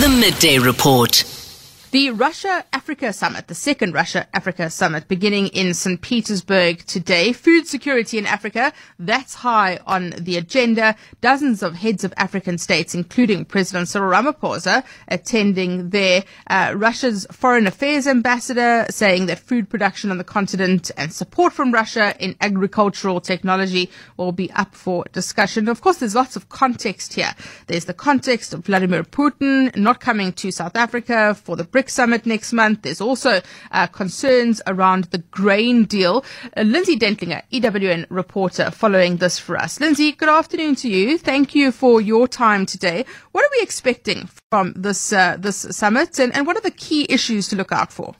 The 0.00 0.08
Midday 0.20 0.58
Report. 0.58 1.49
The 1.90 2.10
Russia 2.10 2.64
Africa 2.72 3.12
Summit, 3.12 3.48
the 3.48 3.54
second 3.56 3.94
Russia 3.94 4.28
Africa 4.32 4.70
Summit, 4.70 5.08
beginning 5.08 5.48
in 5.48 5.74
St. 5.74 6.00
Petersburg 6.00 6.86
today. 6.86 7.32
Food 7.32 7.66
security 7.66 8.16
in 8.16 8.26
Africa, 8.26 8.72
that's 9.00 9.34
high 9.34 9.80
on 9.88 10.10
the 10.10 10.36
agenda. 10.36 10.94
Dozens 11.20 11.64
of 11.64 11.74
heads 11.74 12.04
of 12.04 12.14
African 12.16 12.58
states, 12.58 12.94
including 12.94 13.44
President 13.44 13.88
Cyril 13.88 14.12
Ramaphosa, 14.12 14.84
attending 15.08 15.90
there. 15.90 16.22
Uh, 16.46 16.74
Russia's 16.76 17.26
foreign 17.32 17.66
affairs 17.66 18.06
ambassador 18.06 18.86
saying 18.88 19.26
that 19.26 19.40
food 19.40 19.68
production 19.68 20.12
on 20.12 20.18
the 20.18 20.22
continent 20.22 20.92
and 20.96 21.12
support 21.12 21.52
from 21.52 21.72
Russia 21.72 22.14
in 22.20 22.36
agricultural 22.40 23.20
technology 23.20 23.90
will 24.16 24.30
be 24.30 24.48
up 24.52 24.76
for 24.76 25.04
discussion. 25.10 25.66
Of 25.66 25.80
course, 25.80 25.96
there's 25.96 26.14
lots 26.14 26.36
of 26.36 26.50
context 26.50 27.14
here. 27.14 27.34
There's 27.66 27.86
the 27.86 27.94
context 27.94 28.54
of 28.54 28.64
Vladimir 28.66 29.02
Putin 29.02 29.74
not 29.74 29.98
coming 29.98 30.32
to 30.34 30.52
South 30.52 30.76
Africa 30.76 31.34
for 31.34 31.56
the 31.56 31.64
Summit 31.88 32.26
next 32.26 32.52
month. 32.52 32.82
There's 32.82 33.00
also 33.00 33.40
uh, 33.70 33.86
concerns 33.86 34.60
around 34.66 35.04
the 35.04 35.18
grain 35.18 35.84
deal. 35.84 36.24
Uh, 36.56 36.62
Lindsay 36.62 36.98
Dentlinger, 36.98 37.42
EWN 37.52 38.06
reporter, 38.10 38.70
following 38.70 39.16
this 39.16 39.38
for 39.38 39.56
us. 39.56 39.80
Lindsay, 39.80 40.12
good 40.12 40.28
afternoon 40.28 40.74
to 40.76 40.88
you. 40.88 41.18
Thank 41.18 41.54
you 41.54 41.72
for 41.72 42.00
your 42.00 42.28
time 42.28 42.66
today. 42.66 43.04
What 43.32 43.44
are 43.44 43.50
we 43.56 43.62
expecting 43.62 44.28
from 44.50 44.74
this 44.76 45.12
uh, 45.12 45.36
this 45.38 45.66
summit, 45.70 46.18
and, 46.18 46.34
and 46.34 46.46
what 46.46 46.56
are 46.56 46.62
the 46.62 46.70
key 46.70 47.06
issues 47.08 47.48
to 47.48 47.56
look 47.56 47.72
out 47.72 47.92
for? 47.92 48.14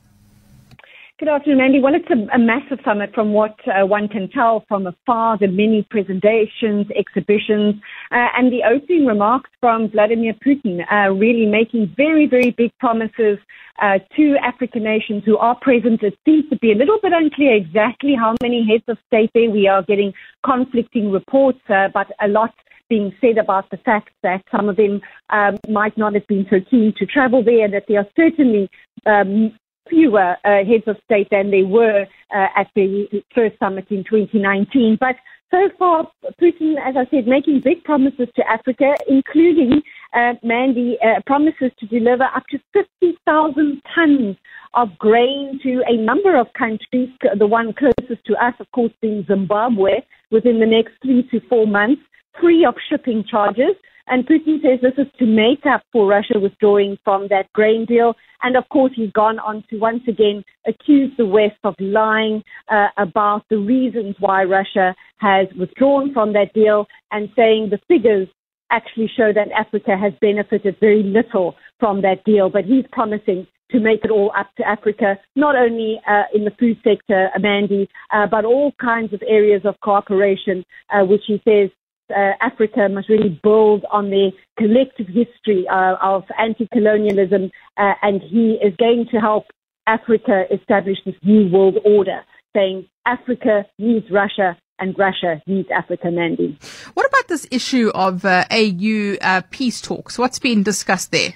Good 1.21 1.29
afternoon, 1.29 1.61
Andy. 1.61 1.81
Well, 1.81 1.95
it's 1.95 2.09
a, 2.09 2.35
a 2.35 2.39
massive 2.39 2.79
summit 2.83 3.15
from 3.15 3.35
what 3.35 3.55
uh, 3.67 3.85
one 3.85 4.09
can 4.09 4.31
tell 4.31 4.65
from 4.67 4.87
afar, 4.87 5.37
the 5.37 5.49
many 5.49 5.87
presentations, 5.91 6.87
exhibitions, 6.97 7.75
uh, 8.11 8.29
and 8.39 8.51
the 8.51 8.63
opening 8.65 9.05
remarks 9.05 9.51
from 9.61 9.91
Vladimir 9.91 10.33
Putin, 10.33 10.81
uh, 10.91 11.13
really 11.13 11.45
making 11.45 11.93
very, 11.95 12.27
very 12.27 12.53
big 12.53 12.71
promises 12.79 13.37
uh, 13.83 13.99
to 14.17 14.37
African 14.43 14.83
nations 14.83 15.23
who 15.27 15.37
are 15.37 15.55
present. 15.57 16.03
It 16.03 16.17
seems 16.25 16.49
to 16.49 16.57
be 16.57 16.73
a 16.73 16.75
little 16.75 16.99
bit 17.03 17.13
unclear 17.13 17.55
exactly 17.55 18.15
how 18.15 18.35
many 18.41 18.67
heads 18.67 18.85
of 18.89 18.97
state 19.07 19.31
there. 19.35 19.51
We 19.51 19.69
are 19.69 19.83
getting 19.83 20.15
conflicting 20.43 21.13
reports, 21.13 21.61
uh, 21.69 21.89
but 21.93 22.07
a 22.23 22.29
lot 22.29 22.55
being 22.89 23.15
said 23.21 23.37
about 23.37 23.69
the 23.71 23.77
fact 23.77 24.09
that 24.23 24.43
some 24.51 24.71
of 24.71 24.77
them 24.77 25.03
um, 25.29 25.59
might 25.69 25.99
not 25.99 26.15
have 26.15 26.27
been 26.29 26.47
so 26.49 26.61
keen 26.71 26.95
to 26.97 27.05
travel 27.05 27.45
there, 27.45 27.71
that 27.71 27.85
there 27.89 27.99
are 27.99 28.09
certainly 28.17 28.71
um, 29.05 29.53
fewer 29.89 30.37
uh, 30.45 30.65
heads 30.65 30.85
of 30.87 30.97
state 31.05 31.29
than 31.31 31.51
there 31.51 31.67
were 31.67 32.07
uh, 32.35 32.47
at 32.57 32.69
the 32.75 33.07
first 33.35 33.59
summit 33.59 33.87
in 33.91 34.05
2019. 34.05 34.99
But 35.01 35.17
so 35.51 35.69
far, 35.79 36.09
Putin, 36.41 36.77
as 36.85 36.95
I 36.97 37.07
said, 37.11 37.27
making 37.27 37.61
big 37.61 37.83
promises 37.83 38.29
to 38.37 38.49
Africa, 38.49 38.95
including, 39.09 39.83
uh, 40.15 40.35
Mandy, 40.45 40.97
uh, 41.05 41.21
promises 41.27 41.73
to 41.81 41.87
deliver 41.87 42.25
up 42.25 42.45
to 42.51 42.59
50,000 42.73 43.83
tons 43.93 44.37
of 44.75 44.97
grain 44.99 45.59
to 45.65 45.83
a 45.89 45.97
number 45.97 46.39
of 46.39 46.47
countries, 46.57 47.09
the 47.37 47.47
one 47.47 47.73
closest 47.73 48.25
to 48.27 48.35
us, 48.35 48.55
of 48.61 48.71
course, 48.71 48.93
being 49.03 49.25
Zimbabwe, 49.27 50.03
within 50.31 50.61
the 50.61 50.67
next 50.67 50.93
three 51.03 51.27
to 51.31 51.41
four 51.49 51.67
months, 51.67 52.03
free 52.41 52.65
of 52.65 52.77
shipping 52.89 53.25
charges. 53.29 53.75
And 54.11 54.27
Putin 54.27 54.61
says 54.61 54.81
this 54.83 54.99
is 54.99 55.11
to 55.21 55.25
make 55.25 55.65
up 55.65 55.83
for 55.93 56.05
Russia 56.05 56.41
withdrawing 56.41 56.99
from 57.05 57.29
that 57.29 57.51
grain 57.53 57.85
deal. 57.85 58.15
And 58.43 58.57
of 58.57 58.69
course, 58.69 58.91
he's 58.97 59.13
gone 59.13 59.39
on 59.39 59.63
to 59.71 59.79
once 59.79 60.03
again 60.09 60.43
accuse 60.67 61.13
the 61.17 61.27
West 61.27 61.59
of 61.63 61.77
lying 61.79 62.43
uh, 62.69 62.89
about 62.99 63.45
the 63.51 63.59
reasons 63.59 64.17
why 64.19 64.43
Russia 64.43 64.97
has 65.19 65.47
withdrawn 65.57 66.13
from 66.13 66.33
that 66.33 66.53
deal 66.55 66.87
and 67.13 67.29
saying 67.37 67.71
the 67.71 67.79
figures 67.87 68.27
actually 68.73 69.09
show 69.17 69.33
that 69.33 69.49
Africa 69.53 69.97
has 69.97 70.13
benefited 70.21 70.77
very 70.81 71.05
little 71.05 71.55
from 71.79 72.03
that 72.03 72.25
deal. 72.25 72.51
But 72.51 72.65
he's 72.65 72.85
promising 72.91 73.47
to 73.71 73.79
make 73.79 74.05
it 74.05 74.11
all 74.11 74.33
up 74.37 74.49
to 74.57 74.67
Africa, 74.67 75.19
not 75.37 75.55
only 75.55 76.01
uh, 76.09 76.25
in 76.35 76.45
the 76.45 76.51
food 76.59 76.79
sector, 76.83 77.31
Mandy, 77.39 77.89
uh, 78.13 78.27
but 78.29 78.45
all 78.45 78.73
kinds 78.81 79.13
of 79.13 79.23
areas 79.29 79.63
of 79.65 79.79
cooperation, 79.81 80.65
uh, 80.93 81.05
which 81.05 81.23
he 81.29 81.41
says 81.45 81.71
uh, 82.11 82.33
Africa 82.41 82.89
must 82.91 83.09
really 83.09 83.41
build 83.43 83.85
on 83.91 84.11
the 84.11 84.31
collective 84.59 85.07
history 85.07 85.67
uh, 85.71 85.97
of 86.03 86.25
anti-colonialism, 86.39 87.51
uh, 87.77 87.93
and 88.03 88.21
he 88.23 88.59
is 88.63 88.75
going 88.77 89.07
to 89.13 89.19
help 89.19 89.45
Africa 89.87 90.45
establish 90.53 90.99
this 91.05 91.15
new 91.23 91.51
world 91.51 91.79
order, 91.85 92.21
saying 92.55 92.87
Africa 93.07 93.65
needs 93.79 94.07
Russia 94.11 94.57
and 94.79 94.99
Russia 94.99 95.43
needs 95.47 95.69
Africa, 95.71 96.11
Mandy. 96.11 96.59
What 96.95 97.07
about 97.07 97.29
this 97.29 97.47
issue 97.51 97.91
of 97.95 98.25
uh, 98.25 98.45
AU 98.51 99.17
uh, 99.21 99.43
peace 99.51 99.81
talks? 99.81 100.19
What's 100.19 100.39
been 100.39 100.63
discussed 100.63 101.13
there? 101.13 101.35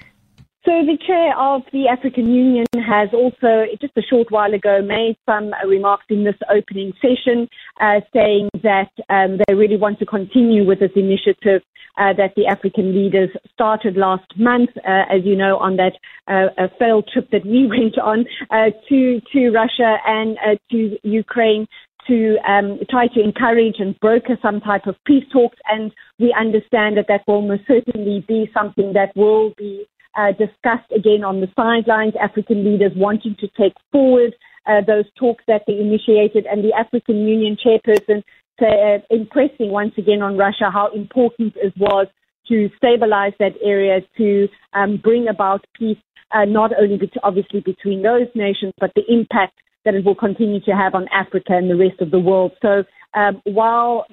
So 0.65 0.71
the 0.83 0.97
chair 1.05 1.37
of 1.37 1.61
the 1.71 1.87
African 1.87 2.33
Union 2.33 2.65
has 2.73 3.09
also, 3.13 3.65
just 3.79 3.93
a 3.97 4.01
short 4.01 4.31
while 4.31 4.51
ago, 4.51 4.81
made 4.81 5.15
some 5.23 5.53
remarks 5.63 6.05
in 6.09 6.23
this 6.23 6.35
opening 6.49 6.91
session, 6.99 7.47
uh, 7.79 8.01
saying 8.11 8.49
that 8.63 8.89
um, 9.09 9.37
they 9.45 9.53
really 9.53 9.77
want 9.77 9.99
to 9.99 10.07
continue 10.07 10.65
with 10.65 10.79
this 10.79 10.89
initiative 10.95 11.61
uh, 11.99 12.13
that 12.13 12.33
the 12.35 12.47
African 12.47 12.95
leaders 12.95 13.29
started 13.53 13.95
last 13.95 14.25
month, 14.37 14.71
uh, 14.77 15.05
as 15.07 15.23
you 15.23 15.35
know, 15.35 15.57
on 15.57 15.77
that 15.77 15.93
uh, 16.27 16.67
failed 16.79 17.07
trip 17.13 17.29
that 17.29 17.45
we 17.45 17.67
went 17.69 17.99
on 17.99 18.25
uh, 18.49 18.71
to 18.89 19.21
to 19.33 19.51
Russia 19.51 19.97
and 20.07 20.35
uh, 20.39 20.55
to 20.71 20.97
Ukraine 21.03 21.67
to 22.07 22.37
um, 22.47 22.79
try 22.89 23.07
to 23.07 23.19
encourage 23.21 23.75
and 23.79 23.99
broker 23.99 24.37
some 24.41 24.61
type 24.61 24.87
of 24.87 24.95
peace 25.05 25.23
talks. 25.31 25.57
And 25.65 25.91
we 26.19 26.33
understand 26.33 26.97
that 26.97 27.05
that 27.07 27.21
will 27.27 27.41
most 27.41 27.63
certainly 27.67 28.25
be 28.27 28.49
something 28.53 28.93
that 28.93 29.15
will 29.15 29.53
be 29.57 29.85
uh, 30.15 30.31
discussed 30.31 30.91
again 30.95 31.23
on 31.23 31.41
the 31.41 31.47
sidelines, 31.55 32.13
African 32.21 32.63
leaders 32.63 32.91
wanting 32.95 33.35
to 33.39 33.47
take 33.57 33.73
forward 33.91 34.33
uh, 34.65 34.81
those 34.85 35.05
talks 35.19 35.43
that 35.47 35.63
they 35.67 35.77
initiated, 35.77 36.45
and 36.45 36.63
the 36.63 36.73
African 36.73 37.27
Union 37.27 37.57
chairperson 37.63 38.23
uh, 38.61 38.99
impressing 39.09 39.69
once 39.69 39.93
again 39.97 40.21
on 40.21 40.37
Russia 40.37 40.69
how 40.71 40.89
important 40.93 41.53
it 41.57 41.73
was 41.77 42.07
to 42.47 42.69
stabilize 42.77 43.33
that 43.39 43.53
area, 43.63 44.01
to 44.17 44.47
um, 44.73 44.97
bring 44.97 45.27
about 45.27 45.65
peace, 45.77 45.97
uh, 46.31 46.45
not 46.45 46.71
only 46.79 46.97
bet- 46.97 47.09
obviously 47.23 47.59
between 47.59 48.01
those 48.01 48.27
nations, 48.35 48.73
but 48.79 48.91
the 48.95 49.03
impact 49.09 49.59
that 49.83 49.93
it 49.93 50.05
will 50.05 50.15
continue 50.15 50.59
to 50.61 50.71
have 50.71 50.95
on 50.95 51.07
Africa 51.13 51.53
and 51.53 51.69
the 51.69 51.75
rest 51.75 52.01
of 52.01 52.11
the 52.11 52.19
world. 52.19 52.51
So 52.61 52.83
um, 53.13 53.41
while 53.45 54.05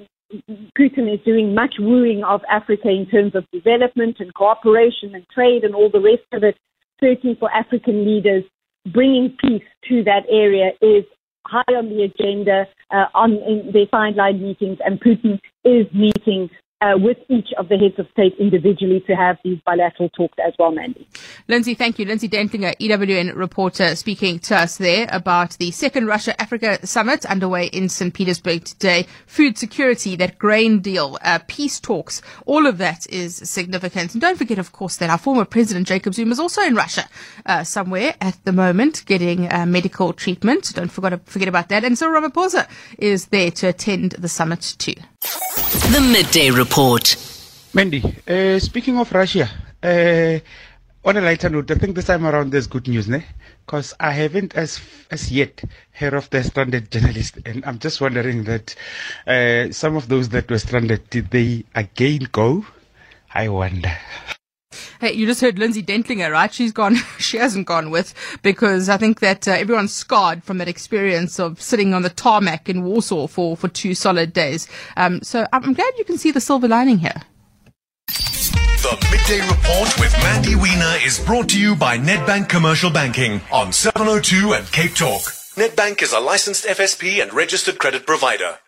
Putin 0.79 1.12
is 1.12 1.21
doing 1.25 1.55
much 1.55 1.75
wooing 1.79 2.25
of 2.25 2.40
Africa 2.49 2.88
in 2.88 3.07
terms 3.07 3.35
of 3.35 3.45
development 3.53 4.16
and 4.21 4.33
cooperation 4.35 5.14
and 5.14 5.27
trade 5.29 5.64
and 5.64 5.75
all 5.75 5.90
the 5.90 6.01
rest 6.01 6.27
of 6.33 6.42
it. 6.42 6.57
Certainly 7.01 7.37
for 7.38 7.53
African 7.53 8.05
leaders, 8.07 8.45
bringing 8.92 9.37
peace 9.40 9.62
to 9.88 10.05
that 10.05 10.25
area 10.31 10.71
is 10.81 11.05
high 11.47 11.75
on 11.75 11.88
the 11.88 12.03
agenda 12.05 12.66
uh, 12.90 13.07
on 13.14 13.33
in 13.33 13.71
their 13.73 13.87
sideline 13.90 14.42
meetings, 14.42 14.79
and 14.85 15.01
Putin 15.01 15.40
is 15.64 15.87
meeting 15.92 16.49
uh, 16.83 16.99
with 16.99 17.18
each 17.29 17.49
of 17.59 17.68
the 17.68 17.79
heads 17.79 17.95
of 17.99 18.07
state 18.12 18.35
individually 18.38 19.03
to 19.07 19.14
have 19.14 19.38
these 19.45 19.59
bilateral 19.64 20.09
talks 20.11 20.37
as 20.45 20.53
well, 20.59 20.73
Mandy. 20.73 21.07
Lindsay, 21.47 21.75
thank 21.75 21.99
you. 21.99 22.05
Lindsay 22.05 22.29
Dentlinger, 22.29 22.77
EWN 22.79 23.37
reporter, 23.37 23.95
speaking 23.95 24.40
to 24.40 24.57
us 24.57 24.79
there 24.79 25.07
about 25.11 25.53
the 25.59 25.71
second 25.71 26.07
Russia 26.07 26.38
Africa 26.40 26.85
summit 26.85 27.25
underway 27.27 27.66
in 27.66 27.88
St. 27.88 28.12
Petersburg 28.12 28.64
today. 28.64 29.07
Food 29.27 29.57
security, 29.57 30.16
that 30.16 30.38
grain 30.38 30.81
deal, 30.81 31.18
uh, 31.23 31.38
peace 31.47 31.79
talks, 31.79 32.21
all 32.47 32.66
of 32.66 32.79
that 32.79 33.09
is 33.09 33.37
significant. 33.37 34.14
And 34.14 34.21
don't 34.21 34.37
forget, 34.37 34.59
of 34.59 34.73
course, 34.73 34.97
that 34.97 35.09
our 35.09 35.18
former 35.18 35.45
president, 35.45 35.87
Jacob 35.87 36.14
Zuma, 36.14 36.33
is 36.33 36.40
also 36.40 36.62
in 36.62 36.75
Russia 36.75 37.09
uh, 37.47 37.62
somewhere 37.62 38.16
at 38.21 38.38
the 38.45 38.53
moment 38.53 39.05
getting 39.07 39.53
uh, 39.53 39.66
medical 39.66 40.12
treatment. 40.12 40.73
Don't 40.75 40.90
forget, 40.90 41.25
forget 41.27 41.49
about 41.49 41.68
that. 41.68 41.85
And 41.85 41.97
so 41.97 42.09
Ramaphosa 42.09 42.68
is 42.99 43.27
there 43.27 43.53
to 43.53 43.68
attend 43.68 44.12
the 44.12 44.29
summit 44.29 44.75
too. 44.79 44.95
The 45.23 46.01
Midday 46.01 46.51
Report. 46.51 47.17
Mandy, 47.75 48.03
uh, 48.27 48.59
speaking 48.59 48.99
of 48.99 49.13
Russia, 49.13 49.49
uh, 49.83 50.39
on 51.05 51.17
a 51.17 51.21
lighter 51.21 51.49
note, 51.49 51.71
I 51.71 51.75
think 51.77 51.95
this 51.95 52.07
time 52.07 52.27
around 52.27 52.51
there's 52.51 52.67
good 52.67 52.89
news, 52.89 53.09
ne? 53.09 53.25
Because 53.65 53.95
I 54.01 54.11
haven't 54.11 54.55
as 54.57 54.81
as 55.11 55.31
yet 55.31 55.63
heard 55.93 56.15
of 56.15 56.29
the 56.31 56.43
stranded 56.43 56.91
journalist, 56.91 57.39
and 57.47 57.65
I'm 57.65 57.79
just 57.79 58.01
wondering 58.01 58.45
that 58.45 58.75
uh, 59.27 59.71
some 59.73 59.97
of 59.97 60.09
those 60.09 60.29
that 60.31 60.51
were 60.51 60.59
stranded, 60.59 61.09
did 61.11 61.31
they 61.31 61.65
again 61.75 62.29
go? 62.33 62.67
I 63.33 63.49
wonder. 63.49 63.97
Hey, 65.01 65.13
you 65.13 65.27
just 65.27 65.41
heard 65.41 65.59
Lindsay 65.59 65.83
Dentlinger, 65.83 66.31
right? 66.31 66.53
She's 66.53 66.73
gone, 66.73 66.97
she 67.19 67.37
hasn't 67.37 67.67
gone 67.67 67.91
with 67.91 68.15
because 68.43 68.89
I 68.89 68.97
think 68.97 69.21
that 69.21 69.47
uh, 69.47 69.53
everyone's 69.53 69.93
scarred 69.93 70.45
from 70.45 70.59
that 70.59 70.69
experience 70.69 71.39
of 71.39 71.61
sitting 71.61 71.95
on 71.95 72.03
the 72.03 72.11
tarmac 72.11 72.69
in 72.69 72.85
Warsaw 72.85 73.27
for, 73.27 73.57
for 73.57 73.69
two 73.69 73.95
solid 73.95 74.33
days. 74.33 74.69
Um, 74.97 75.23
so 75.23 75.47
I'm 75.53 75.73
glad 75.73 75.93
you 75.99 76.05
can 76.05 76.19
see 76.19 76.31
the 76.31 76.41
silver 76.41 76.69
lining 76.69 76.99
here. 76.99 77.23
The 78.83 78.99
Midday 79.13 79.47
Report 79.49 80.01
with 80.01 80.13
Mandy 80.25 80.57
Wiener 80.57 80.97
is 81.05 81.21
brought 81.21 81.49
to 81.51 81.61
you 81.61 81.77
by 81.77 81.97
Nedbank 81.99 82.49
Commercial 82.49 82.91
Banking 82.91 83.41
on 83.53 83.73
702 83.73 84.55
and 84.55 84.67
Cape 84.73 84.95
Talk. 84.95 85.23
Nedbank 85.55 86.03
is 86.03 86.13
a 86.13 86.19
licensed 86.19 86.65
FSP 86.65 87.23
and 87.23 87.33
registered 87.33 87.79
credit 87.79 88.07
provider. 88.07 88.59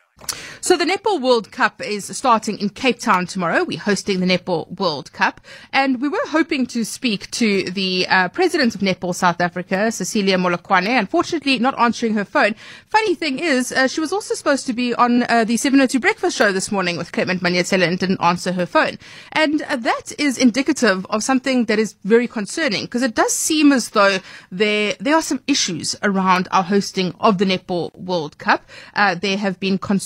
So 0.61 0.79
the 0.79 0.85
Netball 0.85 1.21
World 1.21 1.51
Cup 1.51 1.83
is 1.83 2.07
starting 2.17 2.59
in 2.59 2.71
Cape 2.71 2.99
Town 2.99 3.27
tomorrow. 3.27 3.65
We're 3.65 3.81
hosting 3.81 4.21
the 4.21 4.27
Netball 4.27 4.71
World 4.79 5.13
Cup, 5.13 5.41
and 5.73 6.01
we 6.01 6.09
were 6.09 6.25
hoping 6.29 6.67
to 6.69 6.85
speak 6.85 7.31
to 7.33 7.65
the 7.65 8.07
uh, 8.09 8.29
president 8.29 8.75
of 8.75 8.81
Netball 8.81 9.15
South 9.15 9.41
Africa, 9.41 9.91
Cecilia 9.91 10.39
Molokwane. 10.39 10.99
Unfortunately, 10.99 11.59
not 11.59 11.79
answering 11.79 12.15
her 12.15 12.25
phone. 12.25 12.55
Funny 12.87 13.15
thing 13.15 13.41
is, 13.41 13.73
uh, 13.73 13.89
she 13.89 14.01
was 14.01 14.13
also 14.13 14.35
supposed 14.35 14.65
to 14.67 14.73
be 14.73 14.95
on 14.95 15.25
uh, 15.25 15.45
the 15.45 15.57
702 15.57 15.99
Breakfast 16.01 16.37
Show 16.37 16.53
this 16.53 16.71
morning 16.71 16.97
with 16.97 17.13
Clement 17.13 17.43
Manyathela 17.43 17.87
and 17.87 17.99
didn't 17.99 18.23
answer 18.23 18.53
her 18.53 18.67
phone, 18.67 18.99
and 19.33 19.63
uh, 19.63 19.77
that 19.77 20.13
is 20.19 20.39
indicative 20.39 21.05
of 21.11 21.25
something 21.25 21.65
that 21.65 21.81
is 21.81 21.97
very 22.05 22.29
concerning 22.29 22.85
because 22.85 23.03
it 23.03 23.15
does 23.15 23.35
seem 23.35 23.73
as 23.73 23.91
though 23.91 24.19
there 24.51 24.95
there 25.01 25.17
are 25.17 25.23
some 25.23 25.43
issues 25.47 25.97
around 26.03 26.47
our 26.53 26.63
hosting 26.63 27.15
of 27.21 27.39
the 27.39 27.45
Netball 27.45 27.93
World 27.97 28.39
Cup. 28.39 28.65
Uh, 28.95 29.15
there 29.17 29.37
have 29.37 29.59
been 29.61 29.77
concerns 29.77 30.04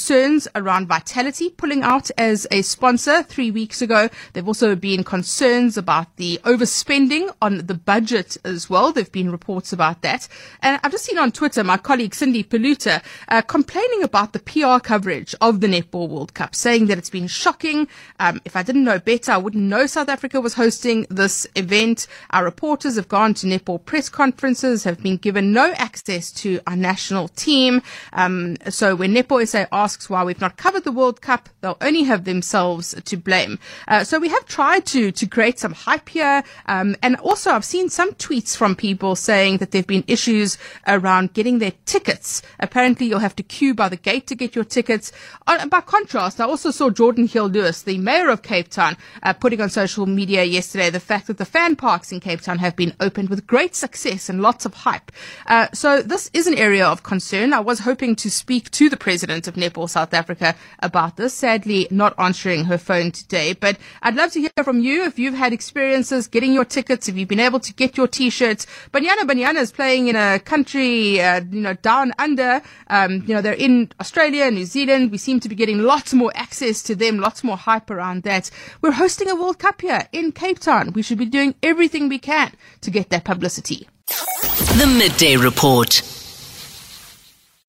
around 0.55 0.87
Vitality 0.87 1.51
pulling 1.51 1.83
out 1.83 2.11
as 2.17 2.47
a 2.51 2.63
sponsor 2.63 3.23
three 3.25 3.51
weeks 3.51 3.83
ago. 3.83 4.09
There've 4.33 4.47
also 4.47 4.77
been 4.77 5.03
concerns 5.03 5.77
about 5.77 6.17
the 6.17 6.39
overspending 6.45 7.35
on 7.43 7.67
the 7.67 7.75
budget 7.75 8.37
as 8.45 8.71
well. 8.71 8.93
There've 8.93 9.11
been 9.11 9.33
reports 9.33 9.73
about 9.73 10.03
that. 10.03 10.29
And 10.63 10.81
I've 10.85 10.93
just 10.93 11.05
seen 11.05 11.19
on 11.19 11.33
Twitter 11.33 11.65
my 11.65 11.77
colleague 11.77 12.15
Cindy 12.15 12.45
Peluta 12.45 13.03
uh, 13.29 13.43
complaining 13.43 14.03
about 14.05 14.33
the 14.33 14.39
PR 14.39 14.79
coverage 14.79 15.35
of 15.41 15.61
the 15.61 15.67
Netball 15.67 16.09
World 16.09 16.33
Cup, 16.33 16.55
saying 16.55 16.87
that 16.87 16.99
it's 16.99 17.11
been 17.11 17.27
shocking. 17.27 17.89
Um, 18.21 18.41
if 18.45 18.55
I 18.55 18.63
didn't 18.63 18.85
know 18.85 19.01
better, 19.01 19.33
I 19.33 19.37
wouldn't 19.37 19.65
know 19.65 19.87
South 19.87 20.09
Africa 20.09 20.41
was 20.41 20.55
hosting 20.55 21.07
this 21.11 21.47
event. 21.57 22.07
Our 22.31 22.45
reporters 22.45 22.97
have 22.97 23.09
gone 23.09 23.35
to 23.35 23.47
netball 23.47 23.85
press 23.85 24.09
conferences, 24.09 24.85
have 24.85 25.03
been 25.03 25.17
given 25.17 25.53
no 25.53 25.73
access 25.73 26.31
to 26.33 26.61
our 26.67 26.77
national 26.77 27.29
team. 27.29 27.83
Um, 28.13 28.57
so 28.69 28.95
when 28.95 29.13
Netball 29.13 29.47
SA 29.47 29.67
asks 29.89 30.11
why 30.11 30.23
we've 30.23 30.45
not 30.47 30.59
covered 30.59 30.85
the 30.85 30.93
World 31.01 31.23
Cup, 31.23 31.49
they'll 31.63 31.79
only 31.81 32.03
have 32.03 32.25
themselves 32.25 32.95
to 33.11 33.17
blame. 33.17 33.59
Uh, 33.93 34.05
so 34.05 34.19
we 34.19 34.29
have 34.29 34.45
tried 34.45 34.85
to 34.85 35.11
to 35.13 35.25
create 35.27 35.59
some 35.59 35.73
hype 35.73 36.11
here, 36.11 36.45
um, 36.67 36.95
and 37.03 37.17
also 37.29 37.49
I've 37.53 37.65
seen 37.65 37.89
some 37.89 38.11
tweets 38.25 38.55
from 38.55 38.77
people 38.77 39.17
saying 39.17 39.53
that 39.59 39.71
there've 39.71 39.95
been 39.97 40.05
issues 40.07 40.59
around 40.87 41.33
getting 41.33 41.59
their 41.59 41.73
tickets. 41.87 42.43
Apparently, 42.61 43.07
you'll 43.07 43.27
have 43.29 43.37
to 43.37 43.43
queue 43.43 43.75
by 43.83 43.89
the 43.89 43.97
gate 43.97 44.27
to 44.27 44.35
get 44.35 44.55
your 44.55 44.67
tickets. 44.77 45.11
Uh, 45.47 45.67
by 45.67 45.81
contrast, 45.81 46.39
I 46.39 46.45
also 46.45 46.71
saw 46.71 46.91
Geordin 46.91 47.31
Hill-Lewis, 47.31 47.83
the 47.85 47.97
mayor 47.97 48.29
of 48.29 48.43
Cape 48.43 48.69
Town, 48.69 48.95
uh, 49.23 49.33
putting 49.33 49.63
on 49.63 49.71
social 49.71 50.05
media 50.05 50.45
yesterday 50.45 50.91
the 50.91 51.01
fact 51.11 51.29
that 51.29 51.39
the 51.39 51.53
fan 51.57 51.77
parks 51.77 52.13
in 52.13 52.21
Cape 52.21 52.43
Town 52.43 52.59
have 52.59 52.77
been 52.77 52.95
opened 53.01 53.31
with 53.31 53.47
great 53.47 53.75
success 53.75 54.29
and 54.29 54.43
lots 54.43 54.67
of 54.67 54.75
hype. 54.75 55.11
Uh, 55.47 55.69
so 55.73 56.03
this 56.03 56.31
is 56.35 56.47
an 56.47 56.59
area 56.59 56.87
of 56.87 57.03
concern. 57.03 57.55
I 57.55 57.61
was 57.61 57.79
hoping 57.81 58.15
to 58.17 58.31
speak 58.31 58.71
to 58.73 58.91
the 58.91 58.99
president 58.99 59.49
of 59.49 59.57
South 59.87 60.13
Africa 60.15 60.57
about 60.81 61.17
this. 61.17 61.35
Sadly, 61.35 61.87
not 61.91 62.15
answering 62.19 62.65
her 62.65 62.79
phone 62.79 63.13
today, 63.13 63.53
but 63.53 63.79
I'd 64.03 64.17
love 64.17 64.33
to 64.33 64.41
hear 64.41 64.65
from 64.65 64.81
you 64.81 65.05
if 65.05 65.19
you've 65.19 65.35
had 65.35 65.53
experiences 65.53 66.27
getting 66.27 66.53
your 66.53 66.65
tickets, 66.65 67.09
if 67.09 67.17
you've 67.17 67.29
been 67.29 67.39
able 67.39 67.61
to 67.61 67.73
get 67.75 67.97
your 67.97 68.09
t-shirts. 68.09 68.67
Banyana 68.93 69.21
Banyana 69.21 69.61
is 69.61 69.71
playing 69.71 70.09
in 70.09 70.17
a 70.17 70.41
country, 70.41 71.21
uh, 71.21 71.43
you 71.51 71.61
know, 71.61 71.75
down 71.75 72.13
under. 72.19 72.63
Um, 72.89 73.25
you 73.27 73.35
know, 73.35 73.41
they're 73.41 73.53
in 73.53 73.93
Australia, 74.01 74.51
New 74.51 74.65
Zealand. 74.65 75.13
We 75.13 75.19
seem 75.19 75.39
to 75.41 75.49
be 75.49 75.55
getting 75.55 75.79
lots 75.79 76.15
more 76.15 76.33
access 76.35 76.83
to 76.85 76.97
them, 76.97 77.19
lots 77.19 77.45
more 77.45 77.57
hype 77.57 77.91
around 77.91 78.23
that. 78.25 78.51
We're 78.81 78.93
hosting 78.93 79.31
a 79.31 79.37
World 79.37 79.59
Cup 79.59 79.83
here 79.83 80.09
in 80.13 80.33
Cape 80.33 80.59
Town. 80.59 80.93
We 80.95 81.03
should 81.03 81.19
be 81.19 81.27
doing 81.27 81.55
everything 81.63 82.09
we 82.09 82.19
can 82.19 82.53
to 82.81 82.91
get 82.91 83.11
that 83.11 83.25
publicity. 83.25 83.89
The 84.09 84.87
Midday 84.87 85.37
Report. 85.37 86.18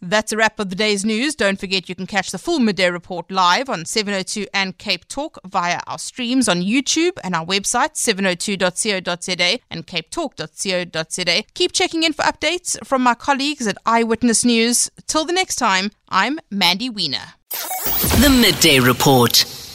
That's 0.01 0.31
a 0.31 0.37
wrap 0.37 0.59
of 0.59 0.69
the 0.69 0.75
day's 0.75 1.03
news. 1.03 1.35
Don't 1.35 1.59
forget 1.59 1.89
you 1.89 1.95
can 1.95 2.07
catch 2.07 2.31
the 2.31 2.37
full 2.37 2.59
midday 2.59 2.89
report 2.89 3.29
live 3.29 3.69
on 3.69 3.85
702 3.85 4.47
and 4.53 4.77
Cape 4.77 5.07
Talk 5.07 5.39
via 5.45 5.81
our 5.87 5.99
streams 5.99 6.47
on 6.47 6.61
YouTube 6.61 7.17
and 7.23 7.35
our 7.35 7.45
website 7.45 7.95
702.co.za 7.95 9.59
and 9.69 9.85
capetalk.co.za. 9.85 11.43
Keep 11.53 11.71
checking 11.73 12.03
in 12.03 12.13
for 12.13 12.23
updates 12.23 12.77
from 12.85 13.01
my 13.01 13.13
colleagues 13.13 13.67
at 13.67 13.77
Eyewitness 13.85 14.45
News. 14.45 14.89
Till 15.05 15.25
the 15.25 15.33
next 15.33 15.57
time, 15.57 15.91
I'm 16.07 16.39
Mandy 16.49 16.89
Wiener. 16.89 17.33
The 17.49 18.29
Midday 18.29 18.79
Report. 18.79 19.68